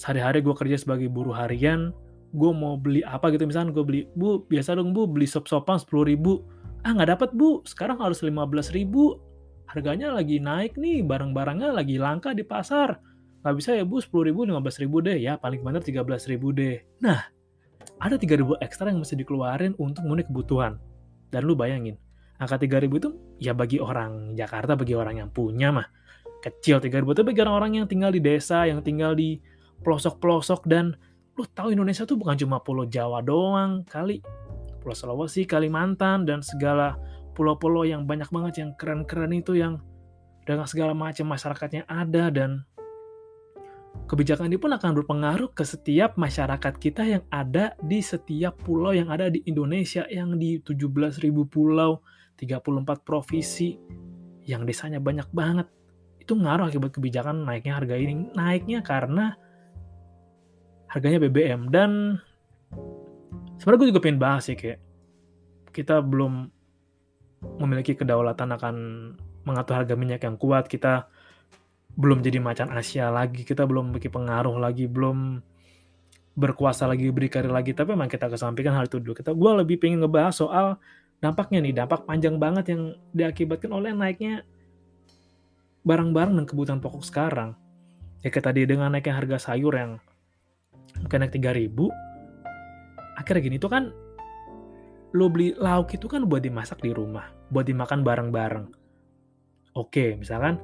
sehari-hari 0.00 0.40
gue 0.40 0.56
kerja 0.56 0.80
sebagai 0.80 1.12
buruh 1.12 1.36
harian, 1.36 1.92
gue 2.32 2.50
mau 2.56 2.80
beli 2.80 3.04
apa 3.04 3.28
gitu 3.28 3.44
misalkan 3.44 3.76
gue 3.76 3.84
beli, 3.84 4.00
bu 4.16 4.40
biasa 4.48 4.80
dong 4.80 4.96
bu 4.96 5.04
beli 5.04 5.28
sop-sopan 5.28 5.76
10 5.76 6.16
ribu, 6.16 6.48
ah 6.80 6.96
nggak 6.96 7.12
dapat 7.12 7.30
bu, 7.36 7.60
sekarang 7.68 8.00
harus 8.00 8.24
15 8.24 8.72
ribu, 8.72 9.20
harganya 9.68 10.08
lagi 10.08 10.40
naik 10.40 10.80
nih, 10.80 11.04
barang-barangnya 11.04 11.76
lagi 11.76 12.00
langka 12.00 12.32
di 12.32 12.40
pasar, 12.40 12.96
nggak 13.44 13.54
bisa 13.58 13.76
ya 13.76 13.84
bu 13.84 14.00
10 14.00 14.32
ribu 14.32 14.48
15 14.48 14.80
ribu 14.80 15.04
deh. 15.04 15.18
Ya 15.20 15.36
paling 15.36 15.60
benar 15.60 15.84
13 15.84 16.24
ribu 16.30 16.56
deh. 16.56 16.80
Nah 17.04 17.20
ada 18.00 18.16
3 18.16 18.32
ribu 18.38 18.56
ekstra 18.64 18.88
yang 18.88 19.04
mesti 19.04 19.18
dikeluarin 19.18 19.76
untuk 19.76 20.08
memenuhi 20.08 20.24
kebutuhan. 20.30 20.80
Dan 21.28 21.44
lu 21.44 21.52
bayangin 21.52 22.00
angka 22.38 22.56
3 22.62 22.82
ribu 22.86 23.02
itu 23.02 23.10
ya 23.42 23.52
bagi 23.52 23.82
orang 23.82 24.34
Jakarta 24.38 24.78
bagi 24.78 24.94
orang 24.94 25.22
yang 25.22 25.30
punya 25.30 25.74
mah. 25.74 25.86
Kecil 26.38 26.78
3 26.78 27.02
ribu 27.02 27.12
itu 27.12 27.26
bagi 27.26 27.42
orang-orang 27.42 27.82
yang 27.82 27.86
tinggal 27.90 28.14
di 28.14 28.22
desa 28.22 28.64
yang 28.64 28.80
tinggal 28.82 29.18
di 29.18 29.42
pelosok-pelosok 29.82 30.66
dan 30.70 30.94
lu 31.34 31.46
tahu 31.46 31.74
Indonesia 31.74 32.06
tuh 32.06 32.18
bukan 32.18 32.38
cuma 32.38 32.62
pulau 32.62 32.86
Jawa 32.86 33.22
doang 33.22 33.86
kali 33.86 34.22
Pulau 34.78 34.94
Sulawesi, 34.94 35.42
Kalimantan 35.46 36.22
dan 36.22 36.42
segala 36.42 36.98
pulau-pulau 37.34 37.82
yang 37.86 38.06
banyak 38.06 38.30
banget 38.30 38.62
yang 38.62 38.70
keren-keren 38.78 39.34
itu 39.34 39.58
yang 39.58 39.82
dengan 40.46 40.66
segala 40.66 40.94
macam 40.94 41.28
masyarakatnya 41.28 41.84
ada 41.86 42.30
dan 42.30 42.62
Kebijakan 44.08 44.48
ini 44.48 44.56
pun 44.56 44.72
akan 44.72 44.96
berpengaruh 45.02 45.52
ke 45.52 45.68
setiap 45.68 46.16
masyarakat 46.16 46.74
kita 46.80 47.02
yang 47.04 47.24
ada 47.28 47.76
di 47.82 48.00
setiap 48.00 48.56
pulau 48.56 48.96
yang 48.96 49.12
ada 49.12 49.28
di 49.28 49.44
Indonesia 49.44 50.08
yang 50.08 50.40
di 50.40 50.62
17.000 50.64 51.28
pulau, 51.44 52.00
34 52.38 53.02
provinsi, 53.02 53.76
yang 54.48 54.64
desanya 54.64 54.96
banyak 54.96 55.28
banget. 55.34 55.68
Itu 56.16 56.32
ngaruh 56.38 56.72
akibat 56.72 56.96
kebijakan 56.96 57.44
naiknya 57.44 57.76
harga 57.76 57.94
ini. 58.00 58.32
Naiknya 58.32 58.80
karena 58.80 59.36
harganya 60.88 61.20
BBM 61.20 61.68
dan 61.68 62.16
sebenarnya 63.60 63.80
gue 63.84 63.90
juga 63.92 64.02
pengen 64.02 64.20
bahas 64.20 64.48
sih 64.48 64.56
kayak 64.56 64.80
kita 65.76 66.00
belum 66.00 66.48
memiliki 67.60 67.92
kedaulatan 67.92 68.56
akan 68.56 68.76
mengatur 69.44 69.84
harga 69.84 69.94
minyak 69.94 70.24
yang 70.24 70.40
kuat. 70.40 70.64
Kita 70.66 71.06
belum 71.98 72.24
jadi 72.24 72.40
macan 72.40 72.72
Asia 72.72 73.12
lagi, 73.12 73.44
kita 73.44 73.68
belum 73.68 73.92
memiliki 73.92 74.08
pengaruh 74.08 74.56
lagi, 74.56 74.88
belum 74.88 75.44
berkuasa 76.38 76.86
lagi, 76.86 77.10
berkarir 77.10 77.50
lagi, 77.50 77.74
tapi 77.74 77.98
memang 77.98 78.06
kita 78.06 78.30
kesampingkan 78.30 78.70
hal 78.70 78.86
itu 78.86 79.02
dulu. 79.02 79.18
Kita, 79.18 79.34
gue 79.34 79.52
lebih 79.58 79.82
pengen 79.82 80.06
ngebahas 80.06 80.34
soal 80.38 80.66
dampaknya 81.18 81.58
nih, 81.62 81.74
dampak 81.74 82.06
panjang 82.06 82.38
banget 82.38 82.74
yang 82.74 82.82
diakibatkan 83.14 83.70
oleh 83.74 83.90
naiknya 83.94 84.46
barang-barang 85.82 86.42
dan 86.42 86.44
kebutuhan 86.46 86.80
pokok 86.82 87.04
sekarang. 87.06 87.54
Ya 88.22 88.34
kayak 88.34 88.50
tadi 88.50 88.66
dengan 88.66 88.90
naiknya 88.94 89.14
harga 89.18 89.52
sayur 89.52 89.74
yang 89.74 90.02
mungkin 90.98 91.18
naik 91.22 91.34
3000 91.36 91.70
akhirnya 93.18 93.42
gini, 93.42 93.56
itu 93.58 93.66
kan 93.66 93.90
lo 95.10 95.26
beli 95.26 95.56
lauk 95.58 95.90
itu 95.90 96.06
kan 96.06 96.22
buat 96.26 96.42
dimasak 96.42 96.78
di 96.78 96.94
rumah, 96.94 97.26
buat 97.50 97.66
dimakan 97.66 98.06
bareng-bareng. 98.06 98.66
Oke, 99.74 100.14
misalkan 100.14 100.62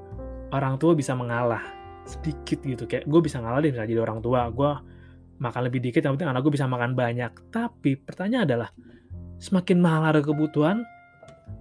orang 0.54 0.78
tua 0.78 0.94
bisa 0.94 1.18
mengalah 1.18 1.62
sedikit 2.04 2.60
gitu 2.62 2.84
kayak 2.84 3.08
gue 3.08 3.20
bisa 3.24 3.40
ngalah 3.40 3.64
deh 3.64 3.72
misalnya 3.72 3.90
jadi 3.96 4.02
orang 4.04 4.20
tua 4.20 4.46
gue 4.52 4.70
makan 5.40 5.62
lebih 5.66 5.80
dikit 5.88 6.04
yang 6.04 6.14
penting 6.14 6.30
anak 6.30 6.44
gue 6.44 6.52
bisa 6.52 6.68
makan 6.68 6.92
banyak 6.92 7.32
tapi 7.48 7.96
pertanyaan 7.96 8.44
adalah 8.44 8.68
semakin 9.38 9.78
mahal 9.82 10.06
harga 10.06 10.24
kebutuhan 10.24 10.84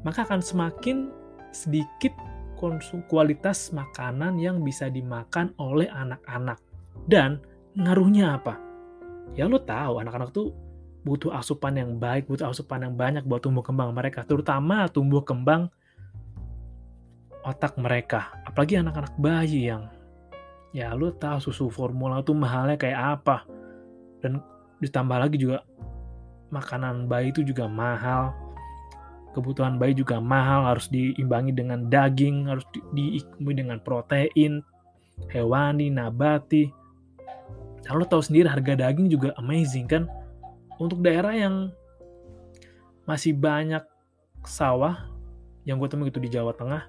maka 0.03 0.24
akan 0.27 0.39
semakin 0.44 1.12
sedikit 1.53 2.12
konsum 2.60 3.03
kualitas 3.12 3.75
makanan 3.75 4.39
yang 4.39 4.63
bisa 4.63 4.88
dimakan 4.88 5.51
oleh 5.60 5.92
anak-anak. 5.92 6.60
Dan 7.08 7.44
ngaruhnya 7.75 8.39
apa? 8.39 8.56
Ya 9.36 9.51
lo 9.51 9.60
tahu 9.60 10.00
anak-anak 10.00 10.32
tuh 10.32 10.56
butuh 11.03 11.36
asupan 11.36 11.75
yang 11.75 12.00
baik 12.00 12.32
butuh 12.32 12.48
asupan 12.48 12.88
yang 12.88 12.96
banyak 12.96 13.27
buat 13.27 13.44
tumbuh 13.44 13.60
kembang 13.60 13.92
mereka 13.92 14.24
terutama 14.24 14.88
tumbuh 14.88 15.20
kembang 15.20 15.68
otak 17.44 17.75
mereka. 17.75 18.32
Apalagi 18.48 18.80
anak-anak 18.80 19.13
bayi 19.20 19.68
yang 19.68 19.92
ya 20.72 20.96
lu 20.96 21.12
tahu 21.12 21.44
susu 21.44 21.68
formula 21.68 22.24
tuh 22.24 22.36
mahalnya 22.36 22.80
kayak 22.80 23.20
apa. 23.20 23.44
Dan 24.24 24.39
ditambah 24.80 25.18
lagi 25.20 25.36
juga 25.36 25.68
makanan 26.53 27.10
bayi 27.10 27.33
itu 27.33 27.41
juga 27.41 27.65
mahal. 27.65 28.29
Kebutuhan 29.33 29.81
bayi 29.81 29.98
juga 29.98 30.22
mahal 30.22 30.69
harus 30.69 30.86
diimbangi 30.93 31.57
dengan 31.57 31.89
daging 31.89 32.45
harus 32.45 32.62
di, 32.69 32.86
diikumi 32.93 33.57
dengan 33.57 33.81
protein 33.81 34.62
hewani 35.33 35.89
nabati. 35.89 36.69
Kalau 37.81 38.05
tahu 38.05 38.22
sendiri 38.22 38.45
harga 38.45 38.77
daging 38.77 39.10
juga 39.10 39.33
amazing 39.41 39.89
kan? 39.89 40.05
Untuk 40.77 41.01
daerah 41.01 41.33
yang 41.33 41.74
masih 43.10 43.33
banyak 43.33 43.83
sawah 44.45 45.10
yang 45.67 45.79
gue 45.79 45.89
temui 45.89 46.12
itu 46.12 46.22
di 46.22 46.31
Jawa 46.31 46.55
Tengah 46.55 46.88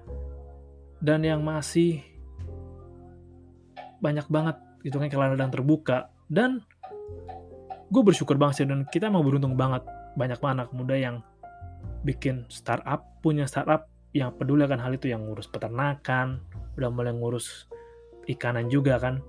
dan 1.03 1.23
yang 1.23 1.43
masih 1.43 2.03
banyak 3.99 4.27
banget 4.27 4.55
itu 4.85 4.95
kan 4.95 5.07
kelana 5.09 5.33
ladang 5.33 5.51
terbuka 5.51 6.11
dan 6.29 6.61
gue 7.89 8.01
bersyukur 8.01 8.35
banget 8.39 8.63
sih 8.63 8.67
dan 8.67 8.85
kita 8.89 9.09
mau 9.11 9.21
beruntung 9.21 9.53
banget. 9.53 9.85
Banyak 10.15 10.39
banget 10.39 10.55
anak 10.63 10.69
muda 10.73 10.95
yang 10.95 11.15
bikin 12.05 12.45
startup 12.49 13.05
punya 13.21 13.49
startup 13.49 13.89
yang 14.15 14.31
peduli 14.31 14.63
akan 14.63 14.79
hal 14.79 14.95
itu 14.95 15.11
yang 15.11 15.25
ngurus 15.27 15.49
peternakan 15.51 16.39
udah 16.79 16.89
mulai 16.89 17.11
ngurus 17.11 17.67
ikanan 18.25 18.71
juga 18.71 18.97
kan. 18.97 19.19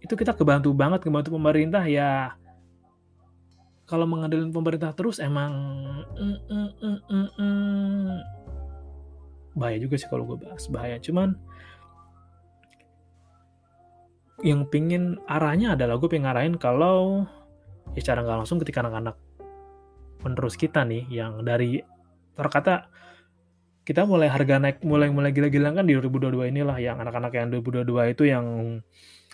Itu 0.00 0.16
kita 0.16 0.32
kebantu 0.32 0.72
banget 0.72 1.04
kebantu 1.04 1.34
pemerintah 1.34 1.84
ya. 1.84 2.36
Kalau 3.84 4.06
mengandelin 4.06 4.54
pemerintah 4.54 4.94
terus 4.94 5.18
emang 5.18 5.50
mm, 6.14 6.38
mm, 6.46 6.70
mm, 6.78 6.98
mm, 7.10 7.28
mm. 7.34 8.18
bahaya 9.58 9.82
juga 9.82 9.98
sih 9.98 10.06
kalau 10.06 10.22
gue 10.30 10.46
bahas 10.46 10.70
bahaya. 10.70 10.94
Cuman 11.02 11.34
yang 14.40 14.64
pingin 14.70 15.20
arahnya 15.28 15.76
adalah 15.76 16.00
gue 16.00 16.08
pengen 16.08 16.56
kalau 16.56 17.28
ya 17.94 18.00
secara 18.00 18.22
nggak 18.22 18.38
langsung 18.44 18.58
ketika 18.62 18.82
anak-anak 18.84 19.16
penerus 20.20 20.54
kita 20.54 20.84
nih 20.84 21.08
yang 21.08 21.40
dari 21.42 21.80
terkata 22.36 22.88
kita 23.82 24.04
mulai 24.04 24.28
harga 24.28 24.60
naik 24.60 24.84
mulai 24.84 25.08
mulai 25.08 25.32
gila-gilaan 25.32 25.80
kan 25.80 25.86
di 25.88 25.96
2022 25.96 26.52
inilah 26.52 26.76
yang 26.78 27.00
anak-anak 27.00 27.32
yang 27.34 27.48
2022 27.50 28.14
itu 28.14 28.24
yang 28.28 28.46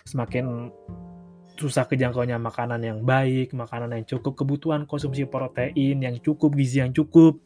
semakin 0.07 0.71
susah 1.57 1.89
kejangkauannya 1.89 2.37
makanan 2.37 2.81
yang 2.85 2.99
baik, 3.01 3.49
makanan 3.57 3.89
yang 3.97 4.05
cukup, 4.05 4.37
kebutuhan 4.37 4.85
konsumsi 4.85 5.25
protein 5.25 6.05
yang 6.05 6.13
cukup, 6.21 6.53
gizi 6.53 6.85
yang 6.85 6.93
cukup 6.93 7.41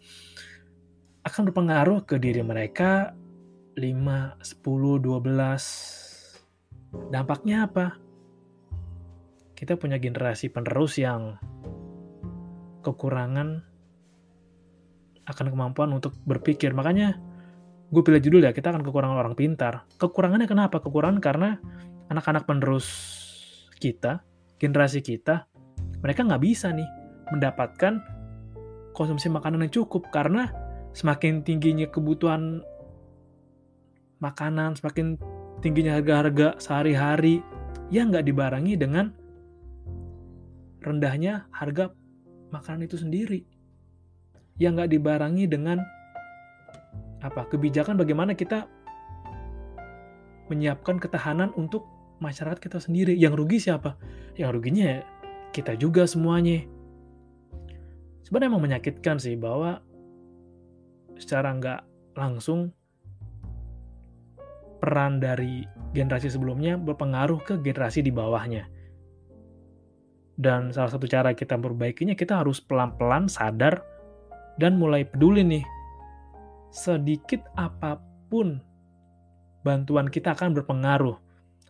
akan 1.23 1.47
berpengaruh 1.47 2.03
ke 2.03 2.19
diri 2.19 2.43
mereka 2.43 3.15
5, 3.79 3.79
10, 3.79 4.99
12 4.99 6.11
Dampaknya 7.11 7.71
apa? 7.71 7.95
Kita 9.61 9.77
punya 9.77 10.01
generasi 10.01 10.49
penerus 10.49 10.97
yang 10.97 11.37
kekurangan 12.81 13.61
akan 15.29 15.45
kemampuan 15.53 15.93
untuk 15.93 16.17
berpikir. 16.25 16.73
Makanya 16.73 17.21
gue 17.93 18.01
pilih 18.01 18.17
judul 18.17 18.49
ya, 18.49 18.57
kita 18.57 18.73
akan 18.73 18.81
kekurangan 18.81 19.21
orang 19.21 19.37
pintar. 19.37 19.85
Kekurangannya 20.01 20.49
kenapa? 20.49 20.81
Kekurangan 20.81 21.21
karena 21.21 21.61
anak-anak 22.09 22.49
penerus 22.49 22.89
kita, 23.77 24.25
generasi 24.57 25.05
kita, 25.05 25.45
mereka 26.01 26.25
nggak 26.25 26.41
bisa 26.41 26.73
nih 26.73 26.89
mendapatkan 27.29 28.01
konsumsi 28.97 29.29
makanan 29.29 29.69
yang 29.69 29.85
cukup 29.85 30.09
karena 30.09 30.49
semakin 30.91 31.45
tingginya 31.45 31.85
kebutuhan 31.87 32.65
makanan, 34.19 34.73
semakin 34.73 35.15
tingginya 35.61 36.01
harga-harga 36.01 36.57
sehari-hari 36.57 37.45
yang 37.93 38.09
nggak 38.09 38.25
dibarengi 38.25 38.75
dengan 38.75 39.20
rendahnya 40.81 41.47
harga 41.53 41.93
makanan 42.49 42.89
itu 42.89 42.97
sendiri. 42.99 43.45
Yang 44.57 44.71
nggak 44.77 44.91
dibarengi 44.97 45.45
dengan 45.47 45.81
apa 47.21 47.45
kebijakan 47.47 48.01
bagaimana 48.01 48.33
kita 48.33 48.65
menyiapkan 50.49 50.99
ketahanan 50.99 51.53
untuk 51.55 51.87
masyarakat 52.19 52.59
kita 52.59 52.77
sendiri. 52.81 53.15
Yang 53.15 53.33
rugi 53.39 53.57
siapa? 53.61 53.95
Yang 54.35 54.49
ruginya 54.57 54.85
ya 54.85 54.99
kita 55.55 55.79
juga 55.79 56.03
semuanya. 56.09 56.65
Sebenarnya 58.25 58.49
emang 58.51 58.63
menyakitkan 58.63 59.17
sih 59.19 59.35
bahwa 59.35 59.83
secara 61.19 61.51
nggak 61.55 61.81
langsung 62.15 62.71
peran 64.81 65.21
dari 65.21 65.61
generasi 65.93 66.33
sebelumnya 66.33 66.79
berpengaruh 66.79 67.39
ke 67.45 67.53
generasi 67.61 68.01
di 68.01 68.09
bawahnya. 68.09 68.65
Dan 70.41 70.73
salah 70.73 70.89
satu 70.89 71.05
cara 71.05 71.37
kita 71.37 71.53
memperbaikinya, 71.53 72.17
kita 72.17 72.41
harus 72.41 72.57
pelan-pelan 72.57 73.29
sadar 73.29 73.85
dan 74.57 74.81
mulai 74.81 75.05
peduli 75.05 75.45
nih. 75.45 75.65
Sedikit 76.73 77.45
apa 77.53 78.01
pun 78.25 78.57
bantuan 79.61 80.09
kita 80.09 80.33
akan 80.33 80.57
berpengaruh. 80.57 81.13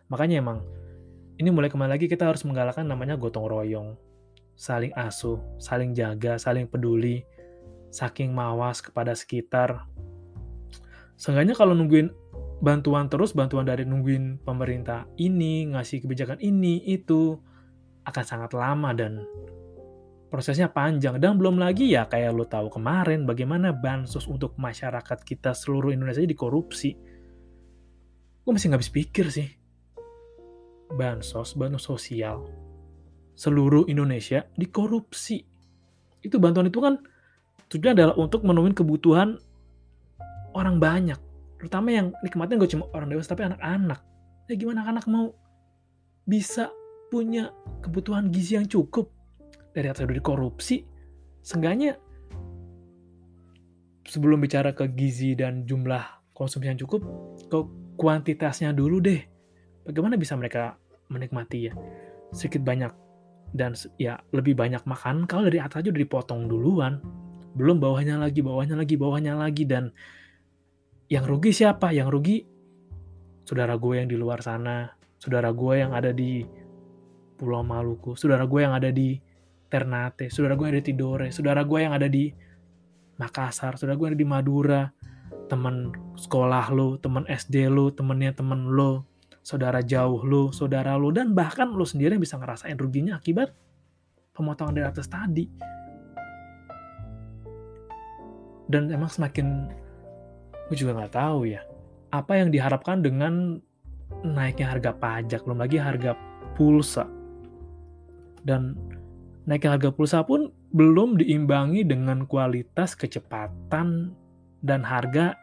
Makanya 0.08 0.40
emang, 0.40 0.64
ini 1.36 1.52
mulai 1.52 1.68
kembali 1.68 2.00
lagi 2.00 2.08
kita 2.08 2.32
harus 2.32 2.48
menggalakkan 2.48 2.88
namanya 2.88 3.20
gotong 3.20 3.44
royong. 3.44 3.92
Saling 4.56 4.96
asuh, 4.96 5.36
saling 5.60 5.92
jaga, 5.92 6.40
saling 6.40 6.64
peduli, 6.64 7.28
saking 7.92 8.32
mawas 8.32 8.80
kepada 8.80 9.12
sekitar. 9.12 9.84
Seenggaknya 11.20 11.52
kalau 11.52 11.76
nungguin 11.76 12.08
bantuan 12.64 13.12
terus, 13.12 13.36
bantuan 13.36 13.68
dari 13.68 13.84
nungguin 13.84 14.40
pemerintah 14.48 15.04
ini, 15.20 15.68
ngasih 15.76 16.08
kebijakan 16.08 16.40
ini, 16.40 16.80
itu, 16.88 17.36
akan 18.02 18.24
sangat 18.24 18.50
lama 18.54 18.90
dan 18.94 19.22
prosesnya 20.32 20.72
panjang. 20.72 21.20
Dan 21.20 21.36
belum 21.38 21.60
lagi 21.60 21.92
ya 21.92 22.08
kayak 22.08 22.32
lo 22.32 22.48
tahu 22.48 22.72
kemarin 22.72 23.28
bagaimana 23.28 23.70
bansos 23.70 24.24
untuk 24.26 24.56
masyarakat 24.56 25.18
kita 25.22 25.52
seluruh 25.52 25.92
Indonesia 25.92 26.24
dikorupsi. 26.24 26.90
Gue 28.42 28.50
masih 28.50 28.72
nggak 28.72 28.80
habis 28.82 28.92
pikir 28.92 29.26
sih. 29.30 29.48
Bansos, 30.92 31.56
bantuan 31.56 31.80
sosial, 31.80 32.44
seluruh 33.32 33.88
Indonesia 33.88 34.44
dikorupsi. 34.58 35.40
Itu 36.20 36.36
bantuan 36.36 36.68
itu 36.68 36.78
kan 36.82 37.00
tujuannya 37.72 37.96
adalah 37.96 38.14
untuk 38.20 38.44
memenuhi 38.44 38.76
kebutuhan 38.76 39.40
orang 40.52 40.76
banyak 40.76 41.16
terutama 41.56 41.88
yang 41.94 42.12
nikmatnya 42.20 42.60
gak 42.60 42.72
cuma 42.74 42.84
orang 42.92 43.08
dewasa 43.08 43.32
tapi 43.32 43.48
anak-anak 43.48 44.00
ya 44.50 44.54
gimana 44.58 44.84
anak 44.84 45.06
mau 45.08 45.32
bisa 46.26 46.68
punya 47.12 47.52
kebutuhan 47.84 48.32
gizi 48.32 48.56
yang 48.56 48.64
cukup. 48.64 49.12
Dari 49.76 49.92
atas 49.92 50.08
udah 50.08 50.16
dikorupsi 50.16 50.88
seenggaknya 51.44 52.00
sebelum 54.08 54.40
bicara 54.40 54.72
ke 54.72 54.88
gizi 54.92 55.36
dan 55.36 55.68
jumlah 55.68 56.32
konsumsi 56.32 56.72
yang 56.72 56.80
cukup 56.80 57.04
ke 57.52 57.58
kuantitasnya 58.00 58.72
dulu 58.72 59.04
deh. 59.04 59.20
Bagaimana 59.84 60.16
bisa 60.16 60.36
mereka 60.40 60.80
menikmati 61.12 61.68
ya? 61.68 61.72
Sedikit 62.32 62.64
banyak 62.64 62.92
dan 63.52 63.76
ya 64.00 64.16
lebih 64.32 64.56
banyak 64.56 64.80
makan. 64.88 65.28
Kalau 65.28 65.48
dari 65.48 65.60
atas 65.60 65.84
aja 65.84 65.92
udah 65.92 66.02
dipotong 66.02 66.48
duluan. 66.48 67.00
Belum 67.52 67.76
bawahnya 67.76 68.16
lagi 68.16 68.40
bawahnya 68.40 68.80
lagi 68.80 68.96
bawahnya 68.96 69.36
lagi. 69.36 69.68
Dan 69.68 69.92
yang 71.12 71.28
rugi 71.28 71.52
siapa? 71.52 71.92
Yang 71.92 72.08
rugi 72.08 72.36
saudara 73.44 73.76
gue 73.76 74.00
yang 74.00 74.08
di 74.08 74.16
luar 74.16 74.40
sana, 74.40 74.88
saudara 75.20 75.52
gue 75.52 75.74
yang 75.76 75.92
ada 75.92 76.14
di 76.14 76.61
Pulau 77.42 77.66
Maluku, 77.66 78.14
saudara 78.14 78.46
gue 78.46 78.62
yang 78.62 78.70
ada 78.70 78.94
di 78.94 79.18
Ternate, 79.66 80.30
saudara 80.30 80.54
gue 80.54 80.62
yang 80.62 80.78
ada 80.78 80.82
di 80.86 80.88
Tidore, 80.94 81.26
saudara 81.34 81.66
gue 81.66 81.78
yang 81.82 81.90
ada 81.90 82.06
di 82.06 82.30
Makassar, 83.18 83.74
saudara 83.74 83.98
gue 83.98 84.06
yang 84.06 84.14
ada 84.14 84.22
di 84.22 84.30
Madura, 84.30 84.82
teman 85.50 85.90
sekolah 86.14 86.70
lo, 86.70 87.02
teman 87.02 87.26
SD 87.26 87.66
lo, 87.66 87.90
temennya 87.90 88.30
temen 88.30 88.70
lo, 88.70 89.02
saudara 89.42 89.82
jauh 89.82 90.22
lo, 90.22 90.54
saudara 90.54 90.94
lo, 90.94 91.10
dan 91.10 91.34
bahkan 91.34 91.66
lo 91.74 91.82
sendiri 91.82 92.14
yang 92.14 92.22
bisa 92.22 92.38
ngerasain 92.38 92.78
ruginya 92.78 93.18
akibat 93.18 93.50
pemotongan 94.38 94.78
dari 94.78 94.86
atas 94.86 95.10
tadi. 95.10 95.50
Dan 98.70 98.86
emang 98.94 99.10
semakin 99.10 99.66
gue 100.70 100.76
juga 100.78 100.94
nggak 100.94 101.12
tahu 101.18 101.50
ya 101.50 101.60
apa 102.14 102.38
yang 102.38 102.48
diharapkan 102.48 103.02
dengan 103.04 103.60
naiknya 104.24 104.72
harga 104.72 104.96
pajak 104.96 105.44
belum 105.44 105.60
lagi 105.60 105.76
harga 105.76 106.16
pulsa 106.56 107.04
dan 108.42 108.78
naiknya 109.46 109.74
harga 109.78 109.90
pulsa 109.90 110.22
pun 110.22 110.54
belum 110.72 111.18
diimbangi 111.18 111.84
dengan 111.84 112.24
kualitas 112.24 112.94
kecepatan 112.94 114.14
dan 114.62 114.80
harga 114.86 115.34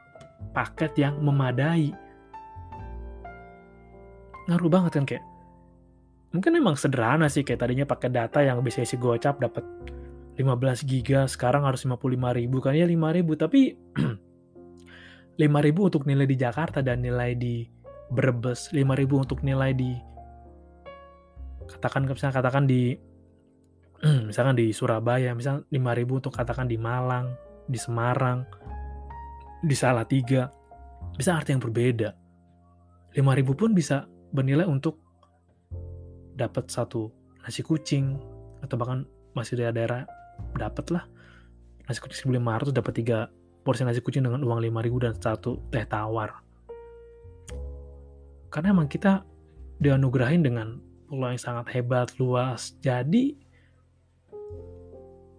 paket 0.55 0.95
yang 0.95 1.19
memadai. 1.19 1.91
Ngaruh 4.47 4.71
banget 4.71 4.91
kan 4.95 5.05
kayak? 5.05 5.25
Mungkin 6.29 6.61
emang 6.61 6.77
sederhana 6.77 7.25
sih 7.25 7.41
kayak 7.41 7.65
tadinya 7.65 7.85
pakai 7.89 8.09
data 8.09 8.39
yang 8.45 8.61
bisa 8.61 8.85
isi 8.85 8.97
gocap 8.97 9.41
dapat 9.41 9.65
15 10.37 10.85
giga 10.87 11.25
sekarang 11.25 11.65
harus 11.65 11.83
55 11.83 12.39
ribu 12.39 12.57
kan? 12.63 12.77
Ya 12.77 12.87
5 12.87 13.17
ribu 13.17 13.35
tapi 13.35 13.75
5000 15.41 15.89
untuk 15.89 16.03
nilai 16.05 16.27
di 16.29 16.37
Jakarta 16.39 16.79
dan 16.79 17.03
nilai 17.03 17.35
di 17.35 17.67
Brebes, 18.09 18.73
5000 18.73 19.23
untuk 19.23 19.39
nilai 19.45 19.71
di 19.75 19.93
katakan 21.69 22.09
misalnya 22.09 22.35
katakan 22.41 22.65
di 22.65 22.97
misalkan 24.29 24.55
di 24.55 24.71
Surabaya, 24.71 25.35
misalnya 25.35 25.67
5000 25.69 26.19
untuk 26.23 26.33
katakan 26.33 26.65
di 26.65 26.79
Malang, 26.79 27.35
di 27.67 27.75
Semarang, 27.75 28.47
di 29.59 29.75
Salatiga, 29.75 30.47
bisa 31.19 31.35
arti 31.35 31.51
yang 31.51 31.59
berbeda. 31.59 32.15
5000 33.11 33.59
pun 33.59 33.71
bisa 33.75 34.07
bernilai 34.31 34.63
untuk 34.69 35.01
dapat 36.39 36.71
satu 36.71 37.11
nasi 37.43 37.65
kucing 37.65 38.15
atau 38.63 38.75
bahkan 38.79 39.03
masih 39.35 39.59
dari 39.59 39.75
daerah 39.75 40.07
dapat 40.55 40.85
lah 40.93 41.03
nasi 41.89 41.99
kucing 41.99 42.31
1500 42.31 42.71
dapat 42.71 42.93
tiga 42.95 43.17
porsi 43.65 43.83
nasi 43.83 43.99
kucing 43.99 44.23
dengan 44.23 44.45
uang 44.45 44.63
5000 44.63 45.03
dan 45.03 45.13
satu 45.19 45.59
teh 45.67 45.83
tawar 45.83 46.31
karena 48.53 48.71
emang 48.71 48.87
kita 48.87 49.25
dianugerahin 49.83 50.45
dengan 50.45 50.79
pulau 51.09 51.33
yang 51.33 51.41
sangat 51.41 51.73
hebat 51.73 52.13
luas 52.21 52.77
jadi 52.79 53.33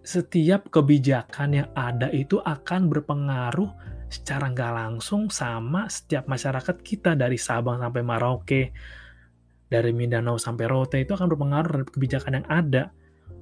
setiap 0.01 0.73
kebijakan 0.75 1.63
yang 1.63 1.69
ada 1.79 2.11
itu 2.11 2.43
akan 2.43 2.91
berpengaruh 2.91 3.71
secara 4.11 4.51
nggak 4.51 4.73
langsung 4.75 5.31
sama 5.31 5.87
setiap 5.87 6.27
masyarakat 6.27 6.77
kita 6.83 7.15
dari 7.15 7.39
Sabang 7.39 7.79
sampai 7.79 8.03
Merauke, 8.03 8.75
dari 9.71 9.95
Mindanao 9.95 10.35
sampai 10.35 10.67
Rote 10.67 10.99
itu 10.99 11.15
akan 11.15 11.31
berpengaruh 11.31 11.69
terhadap 11.71 11.91
kebijakan 11.95 12.33
yang 12.43 12.47
ada. 12.51 12.85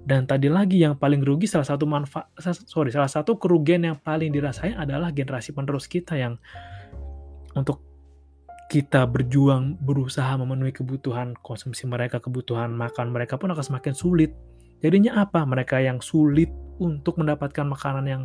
Dan 0.08 0.24
tadi 0.28 0.48
lagi 0.48 0.80
yang 0.80 0.96
paling 0.96 1.20
rugi 1.24 1.48
salah 1.48 1.68
satu 1.68 1.84
manfaat 1.84 2.32
sorry 2.68 2.88
salah 2.88 3.08
satu 3.08 3.36
kerugian 3.36 3.84
yang 3.84 3.96
paling 3.96 4.32
dirasain 4.32 4.76
adalah 4.76 5.12
generasi 5.12 5.52
penerus 5.52 5.84
kita 5.84 6.16
yang 6.16 6.40
untuk 7.52 7.87
kita 8.68 9.08
berjuang 9.08 9.80
berusaha 9.80 10.36
memenuhi 10.36 10.76
kebutuhan 10.76 11.32
konsumsi 11.40 11.88
mereka, 11.88 12.20
kebutuhan 12.20 12.68
makan 12.68 13.16
mereka 13.16 13.40
pun 13.40 13.48
akan 13.48 13.64
semakin 13.64 13.96
sulit. 13.96 14.36
Jadinya 14.84 15.24
apa? 15.24 15.42
Mereka 15.48 15.80
yang 15.80 16.04
sulit 16.04 16.52
untuk 16.76 17.16
mendapatkan 17.16 17.64
makanan 17.64 18.04
yang 18.04 18.22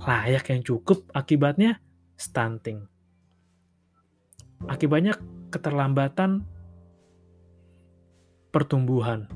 layak 0.00 0.48
yang 0.48 0.64
cukup 0.64 1.04
akibatnya 1.12 1.78
stunting. 2.16 2.88
Akibatnya 4.64 5.20
keterlambatan 5.52 6.48
pertumbuhan. 8.48 9.28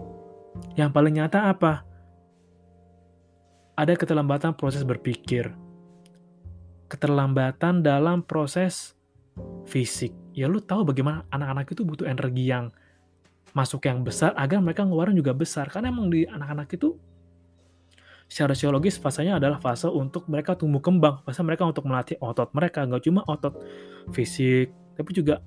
Yang 0.72 0.90
paling 0.96 1.14
nyata 1.20 1.52
apa? 1.52 1.84
Ada 3.76 3.92
keterlambatan 3.92 4.56
proses 4.56 4.88
berpikir. 4.88 5.52
Keterlambatan 6.88 7.84
dalam 7.84 8.24
proses 8.24 8.96
fisik. 9.68 10.25
Ya 10.36 10.52
lu 10.52 10.60
tahu 10.60 10.84
bagaimana 10.84 11.24
anak-anak 11.32 11.72
itu 11.72 11.82
butuh 11.82 12.04
energi 12.04 12.52
yang 12.52 12.68
masuk 13.56 13.88
yang 13.88 14.04
besar 14.04 14.36
agar 14.36 14.60
mereka 14.60 14.84
ngeluarin 14.84 15.16
juga 15.16 15.32
besar. 15.32 15.72
Karena 15.72 15.88
emang 15.88 16.12
di 16.12 16.28
anak-anak 16.28 16.68
itu 16.76 16.92
secara 18.28 18.52
psikologis 18.52 19.00
fasenya 19.00 19.40
adalah 19.40 19.56
fase 19.56 19.88
untuk 19.88 20.28
mereka 20.28 20.52
tumbuh 20.52 20.84
kembang, 20.84 21.24
fase 21.24 21.40
mereka 21.40 21.64
untuk 21.64 21.88
melatih 21.88 22.20
otot 22.20 22.52
mereka, 22.52 22.84
nggak 22.84 23.02
cuma 23.08 23.24
otot 23.24 23.56
fisik, 24.12 24.74
tapi 24.92 25.10
juga 25.16 25.40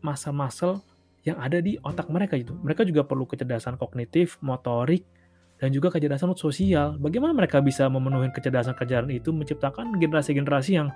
masa-masa 0.00 0.80
yang 1.26 1.36
ada 1.42 1.60
di 1.60 1.76
otak 1.82 2.08
mereka 2.08 2.38
itu. 2.38 2.56
Mereka 2.64 2.88
juga 2.88 3.04
perlu 3.04 3.28
kecerdasan 3.28 3.76
kognitif, 3.76 4.38
motorik, 4.40 5.04
dan 5.58 5.74
juga 5.74 5.90
kecerdasan 5.90 6.32
sosial. 6.38 6.96
Bagaimana 7.02 7.34
mereka 7.34 7.58
bisa 7.58 7.90
memenuhi 7.90 8.30
kecerdasan-kecerdasan 8.30 9.12
itu, 9.12 9.34
menciptakan 9.34 9.98
generasi-generasi 9.98 10.70
yang 10.78 10.88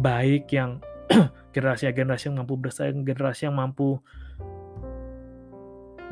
baik, 0.00 0.48
yang 0.50 0.80
generasi-generasi 1.54 2.32
yang 2.32 2.40
mampu 2.40 2.56
bersaing, 2.56 3.04
generasi 3.04 3.48
yang 3.48 3.56
mampu 3.56 4.00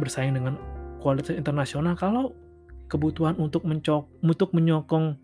bersaing 0.00 0.36
dengan 0.36 0.60
kualitas 1.00 1.36
internasional. 1.36 1.96
Kalau 1.96 2.36
kebutuhan 2.90 3.38
untuk 3.38 3.64
mencok 3.64 4.10
untuk 4.20 4.50
menyokong 4.52 5.16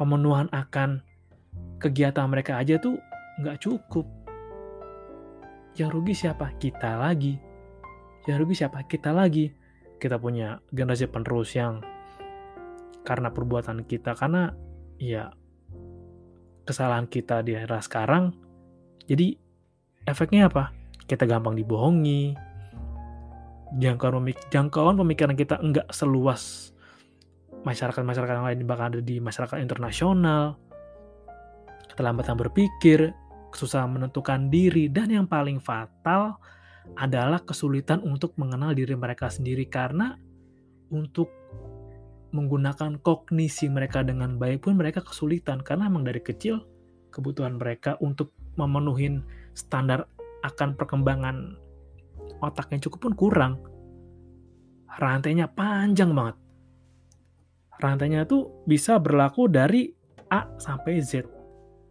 pemenuhan 0.00 0.48
akan 0.50 1.04
kegiatan 1.76 2.26
mereka 2.26 2.56
aja 2.56 2.80
tuh 2.80 2.96
nggak 3.40 3.60
cukup. 3.62 4.08
Yang 5.78 5.90
rugi 5.94 6.14
siapa? 6.26 6.50
Kita 6.58 6.98
lagi. 6.98 7.38
Yang 8.26 8.36
rugi 8.42 8.54
siapa? 8.58 8.84
Kita 8.84 9.14
lagi. 9.14 9.48
Kita 10.00 10.16
punya 10.16 10.58
generasi 10.72 11.06
penerus 11.06 11.52
yang 11.54 11.84
karena 13.04 13.32
perbuatan 13.32 13.84
kita, 13.88 14.12
karena 14.12 14.52
ya 15.00 15.32
kesalahan 16.68 17.08
kita 17.08 17.40
di 17.40 17.56
era 17.56 17.80
sekarang, 17.80 18.32
jadi 19.10 19.34
efeknya 20.06 20.46
apa? 20.46 20.70
Kita 21.10 21.26
gampang 21.26 21.58
dibohongi, 21.58 22.38
jangkauan, 23.74 24.22
pemik 24.22 24.38
jangkauan 24.54 24.94
pemikiran 24.94 25.34
kita 25.34 25.58
enggak 25.58 25.90
seluas 25.90 26.70
masyarakat-masyarakat 27.66 28.34
lain 28.40 28.62
bahkan 28.62 28.94
ada 28.94 29.02
di 29.02 29.18
masyarakat 29.18 29.58
internasional. 29.58 30.54
Keterlambatan 31.90 32.38
berpikir 32.38 33.10
kesusahan 33.50 33.90
menentukan 33.90 34.46
diri 34.46 34.86
dan 34.86 35.10
yang 35.10 35.26
paling 35.26 35.58
fatal 35.58 36.38
adalah 36.94 37.42
kesulitan 37.42 38.00
untuk 38.06 38.38
mengenal 38.38 38.72
diri 38.72 38.94
mereka 38.94 39.26
sendiri. 39.26 39.66
Karena 39.66 40.14
untuk 40.94 41.28
menggunakan 42.30 43.02
kognisi 43.02 43.66
mereka 43.66 44.06
dengan 44.06 44.38
baik 44.38 44.70
pun 44.70 44.78
mereka 44.78 45.02
kesulitan 45.02 45.66
karena 45.66 45.90
emang 45.90 46.06
dari 46.06 46.22
kecil 46.22 46.62
kebutuhan 47.10 47.58
mereka 47.58 47.98
untuk 47.98 48.30
memenuhi 48.58 49.20
standar 49.54 50.06
akan 50.40 50.74
perkembangan 50.74 51.58
otak 52.40 52.72
yang 52.72 52.80
cukup 52.80 53.10
pun 53.10 53.14
kurang. 53.14 53.52
Rantainya 54.90 55.46
panjang 55.46 56.10
banget. 56.16 56.36
Rantainya 57.80 58.26
tuh 58.26 58.64
bisa 58.66 58.98
berlaku 59.00 59.46
dari 59.46 59.88
A 60.28 60.48
sampai 60.58 61.00
Z. 61.00 61.24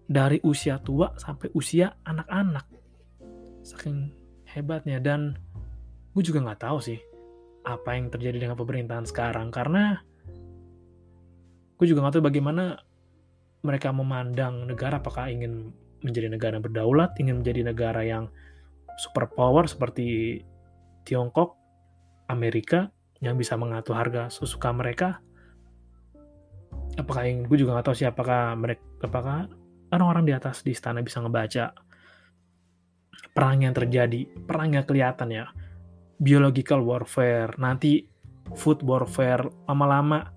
Dari 0.09 0.41
usia 0.41 0.81
tua 0.81 1.13
sampai 1.15 1.53
usia 1.53 1.93
anak-anak. 2.03 2.65
Saking 3.61 4.09
hebatnya. 4.49 4.97
Dan 4.99 5.37
gue 6.13 6.23
juga 6.25 6.43
nggak 6.43 6.61
tahu 6.65 6.77
sih 6.81 6.99
apa 7.63 7.93
yang 7.93 8.09
terjadi 8.09 8.41
dengan 8.41 8.57
pemerintahan 8.57 9.05
sekarang. 9.05 9.53
Karena 9.53 9.97
gue 11.79 11.85
juga 11.87 12.03
nggak 12.03 12.19
tahu 12.19 12.25
bagaimana 12.25 12.75
mereka 13.63 13.91
memandang 13.91 14.67
negara 14.67 14.99
apakah 14.99 15.31
ingin 15.31 15.71
menjadi 16.03 16.31
negara 16.31 16.57
berdaulat, 16.61 17.15
ingin 17.19 17.43
menjadi 17.43 17.61
negara 17.67 18.01
yang 18.03 18.31
superpower 18.99 19.67
seperti 19.67 20.39
Tiongkok, 21.07 21.55
Amerika 22.27 22.91
yang 23.19 23.35
bisa 23.35 23.55
mengatur 23.55 23.95
harga 23.95 24.31
sesuka 24.31 24.71
mereka. 24.71 25.19
Apakah 26.99 27.27
yang 27.27 27.47
gue 27.47 27.57
juga 27.59 27.79
nggak 27.79 27.87
tahu 27.91 27.95
sih 27.95 28.07
apakah 28.07 28.55
mereka 28.59 28.83
apakah 29.03 29.47
orang-orang 29.89 30.23
di 30.27 30.33
atas 30.35 30.61
di 30.61 30.75
istana 30.75 30.99
bisa 30.99 31.23
ngebaca 31.23 31.71
perang 33.31 33.63
yang 33.63 33.75
terjadi, 33.75 34.27
perang 34.43 34.75
yang 34.75 34.83
kelihatan 34.83 35.31
ya, 35.31 35.47
biological 36.19 36.83
warfare, 36.83 37.55
nanti 37.55 38.03
food 38.55 38.83
warfare, 38.83 39.47
lama-lama 39.67 40.27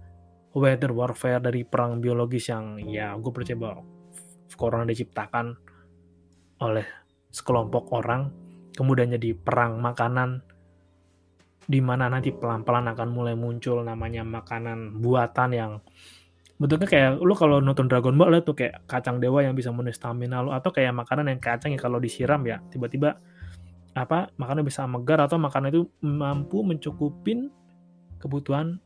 weather 0.52 0.92
warfare 0.92 1.40
dari 1.40 1.64
perang 1.64 1.98
biologis 1.98 2.52
yang 2.52 2.76
ya 2.84 3.16
gue 3.16 3.32
percaya 3.32 3.56
bahwa 3.56 3.82
corona 4.54 4.88
diciptakan 4.88 5.56
oleh 6.62 6.86
sekelompok 7.32 7.84
orang 7.96 8.30
kemudian 8.76 9.12
jadi 9.16 9.36
perang 9.36 9.80
makanan 9.80 10.44
di 11.62 11.78
mana 11.78 12.10
nanti 12.10 12.34
pelan-pelan 12.34 12.90
akan 12.90 13.08
mulai 13.12 13.34
muncul 13.38 13.86
namanya 13.86 14.26
makanan 14.26 14.98
buatan 14.98 15.50
yang 15.54 15.72
bentuknya 16.58 16.88
kayak 16.88 17.10
lu 17.18 17.34
kalau 17.34 17.58
nonton 17.58 17.90
Dragon 17.90 18.14
Ball 18.14 18.38
tuh 18.42 18.54
kayak 18.54 18.86
kacang 18.86 19.18
dewa 19.18 19.42
yang 19.42 19.54
bisa 19.54 19.74
menulis 19.74 19.98
stamina 19.98 20.42
lu 20.42 20.54
atau 20.54 20.70
kayak 20.70 20.94
makanan 20.94 21.30
yang 21.34 21.40
kacang 21.42 21.74
yang 21.74 21.82
kalau 21.82 21.98
disiram 21.98 22.42
ya 22.46 22.62
tiba-tiba 22.70 23.18
apa 23.92 24.32
makanan 24.38 24.62
bisa 24.64 24.86
megar 24.88 25.20
atau 25.20 25.36
makanan 25.36 25.74
itu 25.74 25.82
mampu 26.00 26.64
mencukupin 26.64 27.52
kebutuhan 28.22 28.78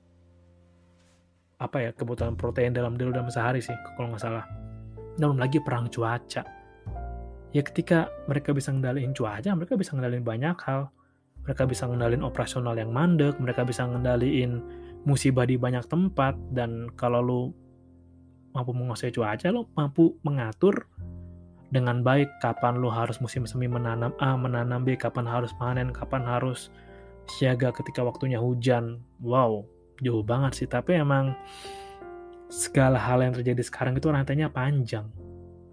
apa 1.56 1.76
ya 1.80 1.90
kebutuhan 1.92 2.36
protein 2.36 2.72
dalam 2.72 2.96
diri 3.00 3.12
dalam 3.12 3.32
sehari 3.32 3.60
sih 3.64 3.76
kalau 3.96 4.12
nggak 4.12 4.20
salah 4.24 4.44
belum 5.16 5.40
lagi 5.40 5.58
perang 5.64 5.88
cuaca 5.88 6.56
ya 7.56 7.64
ketika 7.64 8.12
mereka 8.28 8.52
bisa 8.52 8.68
ngendaliin 8.68 9.16
cuaca, 9.16 9.48
mereka 9.56 9.80
bisa 9.80 9.96
ngendaliin 9.96 10.26
banyak 10.26 10.56
hal. 10.68 10.92
Mereka 11.48 11.64
bisa 11.64 11.88
ngendaliin 11.88 12.20
operasional 12.20 12.76
yang 12.76 12.92
mandek, 12.92 13.40
mereka 13.40 13.64
bisa 13.64 13.88
ngendaliin 13.88 14.60
musibah 15.08 15.48
di 15.48 15.56
banyak 15.56 15.88
tempat, 15.88 16.36
dan 16.52 16.90
kalau 16.98 17.20
lu 17.24 17.42
mampu 18.52 18.76
menguasai 18.76 19.14
cuaca, 19.14 19.48
lu 19.54 19.64
mampu 19.72 20.18
mengatur 20.26 20.90
dengan 21.70 22.02
baik 22.02 22.28
kapan 22.42 22.78
lu 22.78 22.90
harus 22.90 23.22
musim 23.22 23.46
semi 23.46 23.70
menanam 23.70 24.10
A, 24.18 24.34
menanam 24.34 24.82
B, 24.82 24.98
kapan 24.98 25.24
harus 25.24 25.54
panen, 25.54 25.94
kapan 25.94 26.26
harus 26.26 26.68
siaga 27.38 27.70
ketika 27.70 28.02
waktunya 28.02 28.42
hujan. 28.42 29.00
Wow, 29.22 29.64
jauh 30.02 30.26
banget 30.26 30.52
sih, 30.58 30.68
tapi 30.68 30.98
emang 30.98 31.30
segala 32.46 32.96
hal 33.00 33.22
yang 33.22 33.34
terjadi 33.34 33.62
sekarang 33.62 33.98
itu 33.98 34.06
rantainya 34.06 34.48
panjang 34.50 35.10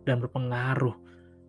dan 0.04 0.20
berpengaruh 0.20 0.96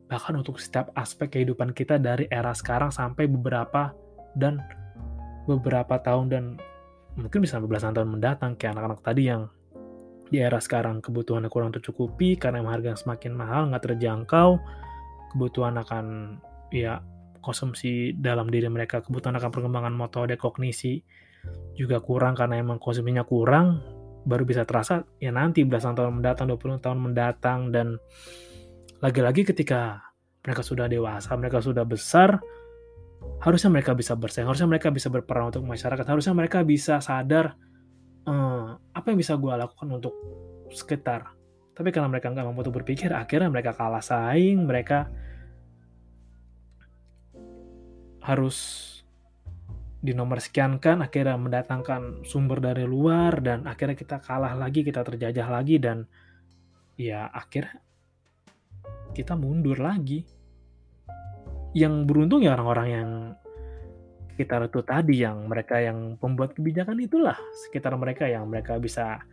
bahkan 0.09 0.37
untuk 0.37 0.61
setiap 0.61 0.93
aspek 0.95 1.33
kehidupan 1.41 1.73
kita 1.73 1.97
dari 1.97 2.29
era 2.29 2.53
sekarang 2.53 2.93
sampai 2.93 3.25
beberapa 3.25 3.97
dan 4.37 4.61
beberapa 5.49 5.97
tahun 6.01 6.27
dan 6.29 6.45
mungkin 7.17 7.41
bisa 7.45 7.59
belasan 7.59 7.97
tahun 7.97 8.11
mendatang. 8.15 8.55
Kayak 8.59 8.79
anak-anak 8.79 9.01
tadi 9.01 9.23
yang 9.31 9.49
di 10.29 10.41
era 10.41 10.59
sekarang 10.59 11.05
kebutuhan 11.05 11.47
kurang 11.53 11.71
tercukupi 11.73 12.37
karena 12.41 12.65
harga 12.65 12.97
semakin 12.97 13.33
mahal 13.37 13.69
nggak 13.69 13.85
terjangkau 13.93 14.57
kebutuhan 15.37 15.77
akan 15.85 16.39
ya 16.73 17.05
konsumsi 17.45 18.17
dalam 18.17 18.49
diri 18.49 18.67
mereka 18.73 19.05
kebutuhan 19.05 19.37
akan 19.37 19.53
perkembangan 19.53 19.95
metode 19.95 20.35
kognisi 20.41 21.05
juga 21.77 22.01
kurang 22.01 22.33
karena 22.35 22.57
emang 22.57 22.81
konsumsinya 22.81 23.21
kurang 23.29 23.85
baru 24.25 24.49
bisa 24.49 24.65
terasa 24.65 25.05
ya 25.21 25.31
nanti 25.31 25.63
belasan 25.65 25.97
tahun 25.97 26.21
mendatang 26.21 26.49
20 26.49 26.81
tahun 26.81 26.99
mendatang 27.01 27.71
dan 27.71 28.01
lagi-lagi 29.05 29.45
ketika 29.45 30.01
mereka 30.45 30.65
sudah 30.65 30.89
dewasa 30.89 31.37
mereka 31.37 31.61
sudah 31.61 31.85
besar 31.85 32.41
harusnya 33.41 33.73
mereka 33.73 33.93
bisa 33.93 34.17
bersaing 34.17 34.49
harusnya 34.49 34.69
mereka 34.69 34.89
bisa 34.89 35.13
berperan 35.13 35.53
untuk 35.53 35.65
masyarakat 35.65 36.05
harusnya 36.05 36.33
mereka 36.33 36.65
bisa 36.65 37.01
sadar 37.05 37.57
eh, 38.25 38.69
apa 38.77 39.07
yang 39.13 39.19
bisa 39.21 39.37
gue 39.37 39.53
lakukan 39.53 39.89
untuk 39.93 40.15
sekitar. 40.73 41.35
Tapi 41.75 41.91
karena 41.91 42.07
mereka 42.07 42.31
nggak 42.31 42.47
mampu 42.47 42.63
untuk 42.67 42.83
berpikir 42.83 43.11
akhirnya 43.11 43.51
mereka 43.51 43.75
kalah 43.75 44.03
saing 44.03 44.63
mereka 44.63 45.11
harus 48.23 48.91
di 50.05 50.13
nomor 50.13 50.37
sekian 50.37 50.77
kan 50.77 51.01
akhirnya 51.01 51.41
mendatangkan 51.41 52.29
sumber 52.29 52.61
dari 52.61 52.85
luar 52.85 53.41
dan 53.41 53.65
akhirnya 53.65 53.97
kita 53.97 54.21
kalah 54.21 54.53
lagi 54.53 54.85
kita 54.85 55.01
terjajah 55.01 55.49
lagi 55.49 55.81
dan 55.81 56.05
ya 57.01 57.33
akhirnya 57.33 57.81
kita 59.17 59.33
mundur 59.33 59.81
lagi. 59.81 60.21
Yang 61.73 61.95
beruntung 62.05 62.45
ya 62.45 62.53
orang-orang 62.53 62.89
yang 62.93 63.11
sekitar 64.35 64.69
itu 64.69 64.85
tadi 64.85 65.25
yang 65.25 65.49
mereka 65.49 65.81
yang 65.81 66.21
pembuat 66.21 66.53
kebijakan 66.53 67.01
itulah. 67.01 67.41
Sekitar 67.67 67.97
mereka 67.97 68.29
yang 68.29 68.45
mereka 68.45 68.77
bisa 68.77 69.25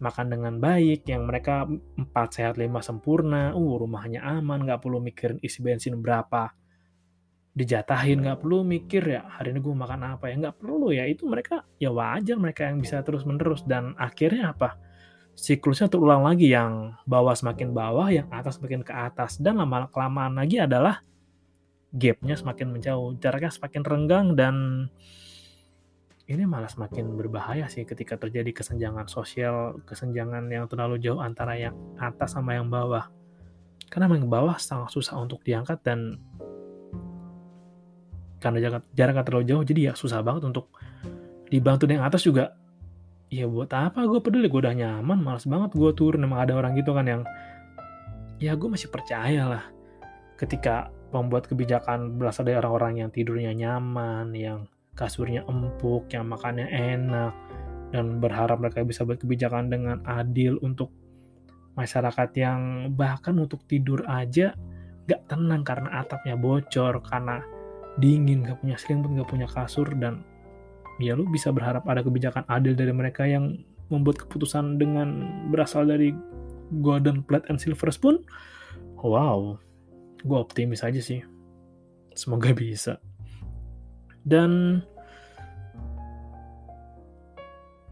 makan 0.00 0.26
dengan 0.32 0.58
baik 0.58 1.06
yang 1.06 1.28
mereka 1.28 1.68
empat 2.00 2.40
sehat 2.40 2.56
lima 2.56 2.80
sempurna. 2.80 3.52
Uh 3.52 3.76
rumahnya 3.76 4.24
aman 4.24 4.64
nggak 4.64 4.80
perlu 4.80 5.04
mikirin 5.04 5.36
isi 5.44 5.60
bensin 5.60 6.00
berapa 6.00 6.63
dijatahin 7.54 8.18
nggak 8.26 8.42
perlu 8.42 8.66
mikir 8.66 9.06
ya 9.06 9.22
hari 9.30 9.54
ini 9.54 9.62
gue 9.62 9.74
makan 9.74 10.18
apa 10.18 10.26
ya? 10.26 10.34
Nggak 10.38 10.56
perlu 10.58 10.90
ya 10.90 11.06
itu 11.06 11.22
mereka 11.24 11.62
ya 11.78 11.94
wajar 11.94 12.36
mereka 12.36 12.66
yang 12.66 12.82
bisa 12.82 13.00
terus 13.06 13.22
menerus 13.22 13.62
dan 13.62 13.94
akhirnya 13.94 14.50
apa? 14.50 14.74
Siklusnya 15.34 15.90
terulang 15.90 16.22
lagi 16.22 16.50
yang 16.50 16.94
bawah 17.06 17.34
semakin 17.34 17.74
bawah 17.74 18.10
yang 18.10 18.26
atas 18.30 18.58
semakin 18.58 18.82
ke 18.86 18.94
atas. 18.94 19.38
Dan 19.38 19.58
lama 19.58 19.90
kelamaan 19.90 20.38
lagi 20.38 20.62
adalah 20.62 21.02
gapnya 21.94 22.34
semakin 22.34 22.74
menjauh, 22.74 23.18
jaraknya 23.22 23.50
semakin 23.54 23.82
renggang 23.86 24.26
dan 24.34 24.54
ini 26.24 26.48
malah 26.48 26.72
semakin 26.72 27.14
berbahaya 27.14 27.68
sih 27.68 27.84
ketika 27.84 28.16
terjadi 28.16 28.50
kesenjangan 28.50 29.06
sosial, 29.06 29.78
kesenjangan 29.84 30.48
yang 30.48 30.64
terlalu 30.66 30.96
jauh 30.96 31.20
antara 31.20 31.54
yang 31.54 31.76
atas 32.00 32.34
sama 32.34 32.56
yang 32.56 32.66
bawah. 32.66 33.12
Karena 33.92 34.10
yang 34.10 34.26
bawah 34.26 34.56
sangat 34.56 34.90
susah 34.90 35.20
untuk 35.20 35.44
diangkat 35.44 35.84
dan 35.84 36.16
karena 38.44 38.60
jarak, 38.92 39.24
terlalu 39.24 39.48
jauh 39.48 39.64
jadi 39.64 39.80
ya 39.88 39.92
susah 39.96 40.20
banget 40.20 40.44
untuk 40.52 40.68
dibantu. 41.48 41.88
Yang 41.88 42.04
atas 42.04 42.22
juga 42.28 42.44
ya 43.32 43.48
buat 43.48 43.72
apa 43.72 44.04
gue 44.04 44.20
peduli? 44.20 44.52
Gue 44.52 44.60
udah 44.60 44.76
nyaman 44.76 45.24
males 45.24 45.48
banget 45.48 45.72
gue 45.72 45.90
turun. 45.96 46.20
Emang 46.20 46.44
ada 46.44 46.52
orang 46.52 46.76
gitu 46.76 46.92
kan 46.92 47.08
yang 47.08 47.22
ya 48.36 48.52
gue 48.52 48.68
masih 48.68 48.92
percaya 48.92 49.48
lah 49.48 49.64
ketika 50.36 50.92
membuat 51.14 51.46
kebijakan 51.46 52.18
berasal 52.18 52.44
dari 52.44 52.58
orang-orang 52.58 53.06
yang 53.06 53.10
tidurnya 53.14 53.54
nyaman, 53.54 54.34
yang 54.34 54.66
kasurnya 54.98 55.46
empuk, 55.46 56.10
yang 56.10 56.26
makannya 56.26 56.66
enak, 56.66 57.32
dan 57.94 58.18
berharap 58.18 58.58
mereka 58.58 58.82
bisa 58.82 59.06
buat 59.06 59.22
kebijakan 59.22 59.70
dengan 59.70 60.02
adil 60.02 60.58
untuk 60.58 60.90
masyarakat 61.78 62.30
yang 62.34 62.90
bahkan 62.98 63.38
untuk 63.38 63.62
tidur 63.70 64.02
aja 64.10 64.58
gak 65.06 65.22
tenang 65.30 65.62
karena 65.62 66.02
atapnya 66.02 66.34
bocor, 66.34 66.98
karena 67.06 67.46
dingin, 67.98 68.46
gak 68.46 68.58
punya 68.60 68.76
selimut, 68.78 69.10
gak 69.14 69.30
punya 69.30 69.46
kasur, 69.46 69.86
dan 69.98 70.24
ya 71.02 71.18
lu 71.18 71.26
bisa 71.26 71.50
berharap 71.50 71.82
ada 71.90 72.02
kebijakan 72.02 72.46
adil 72.46 72.78
dari 72.78 72.94
mereka 72.94 73.26
yang 73.26 73.58
membuat 73.90 74.24
keputusan 74.26 74.78
dengan 74.78 75.26
berasal 75.50 75.84
dari 75.84 76.14
golden 76.80 77.22
plate 77.26 77.46
and 77.52 77.60
silver 77.60 77.90
spoon. 77.92 78.22
Wow, 79.04 79.60
gue 80.24 80.38
optimis 80.38 80.80
aja 80.80 80.98
sih. 80.98 81.20
Semoga 82.16 82.56
bisa. 82.56 82.96
Dan 84.24 84.80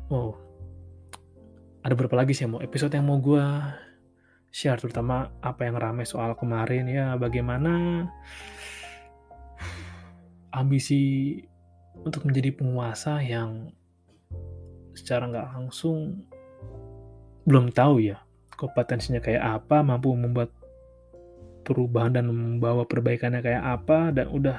wow. 0.08 0.32
Ada 1.82 1.98
berapa 1.98 2.14
lagi 2.14 2.32
sih 2.32 2.46
mau 2.46 2.62
episode 2.62 2.94
yang 2.94 3.10
mau 3.10 3.18
gue 3.18 3.42
share 4.52 4.78
terutama 4.78 5.32
apa 5.42 5.66
yang 5.66 5.76
ramai 5.80 6.06
soal 6.06 6.36
kemarin 6.38 6.84
ya 6.86 7.16
bagaimana 7.18 8.06
ambisi 10.52 11.36
untuk 12.04 12.28
menjadi 12.28 12.52
penguasa 12.52 13.20
yang 13.20 13.72
secara 14.92 15.28
nggak 15.28 15.48
langsung 15.56 16.24
belum 17.48 17.72
tahu 17.72 18.04
ya 18.04 18.20
kompetensinya 18.54 19.18
kayak 19.18 19.42
apa 19.42 19.82
mampu 19.82 20.14
membuat 20.14 20.52
perubahan 21.66 22.14
dan 22.14 22.30
membawa 22.30 22.86
perbaikannya 22.86 23.40
kayak 23.42 23.62
apa 23.62 24.14
dan 24.14 24.30
udah 24.30 24.58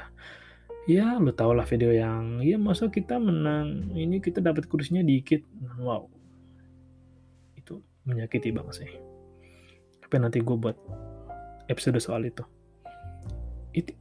ya 0.84 1.16
lu 1.16 1.32
tau 1.32 1.56
lah 1.56 1.64
video 1.64 1.96
yang 1.96 2.44
ya 2.44 2.60
masa 2.60 2.92
kita 2.92 3.20
menang? 3.20 3.92
Ini 3.96 4.20
kita 4.20 4.44
dapat 4.44 4.68
kursinya 4.68 5.04
dikit. 5.04 5.44
Wow. 5.80 6.12
Itu 7.56 7.80
menyakiti 8.04 8.52
banget 8.52 8.84
sih. 8.84 8.92
Tapi 10.04 10.16
nanti 10.20 10.44
gue 10.44 10.56
buat 10.60 10.76
episode 11.72 12.00
soal 12.04 12.28
itu 12.28 12.44
itu 13.74 13.92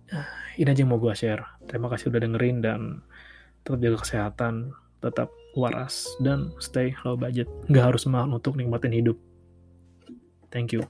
ini 0.60 0.68
aja 0.68 0.80
yang 0.84 0.92
mau 0.92 1.00
gue 1.00 1.12
share. 1.16 1.42
Terima 1.68 1.88
kasih 1.88 2.12
udah 2.12 2.20
dengerin 2.20 2.60
dan 2.60 2.80
tetap 3.64 3.80
jaga 3.80 3.98
kesehatan 4.04 4.76
tetap 5.02 5.28
waras 5.58 6.06
dan 6.22 6.54
stay 6.62 6.94
low 7.02 7.18
budget. 7.18 7.50
Nggak 7.66 7.92
harus 7.92 8.06
mahal 8.06 8.30
untuk 8.30 8.54
nikmatin 8.54 8.94
hidup. 8.94 9.18
Thank 10.52 10.76
you 10.76 10.86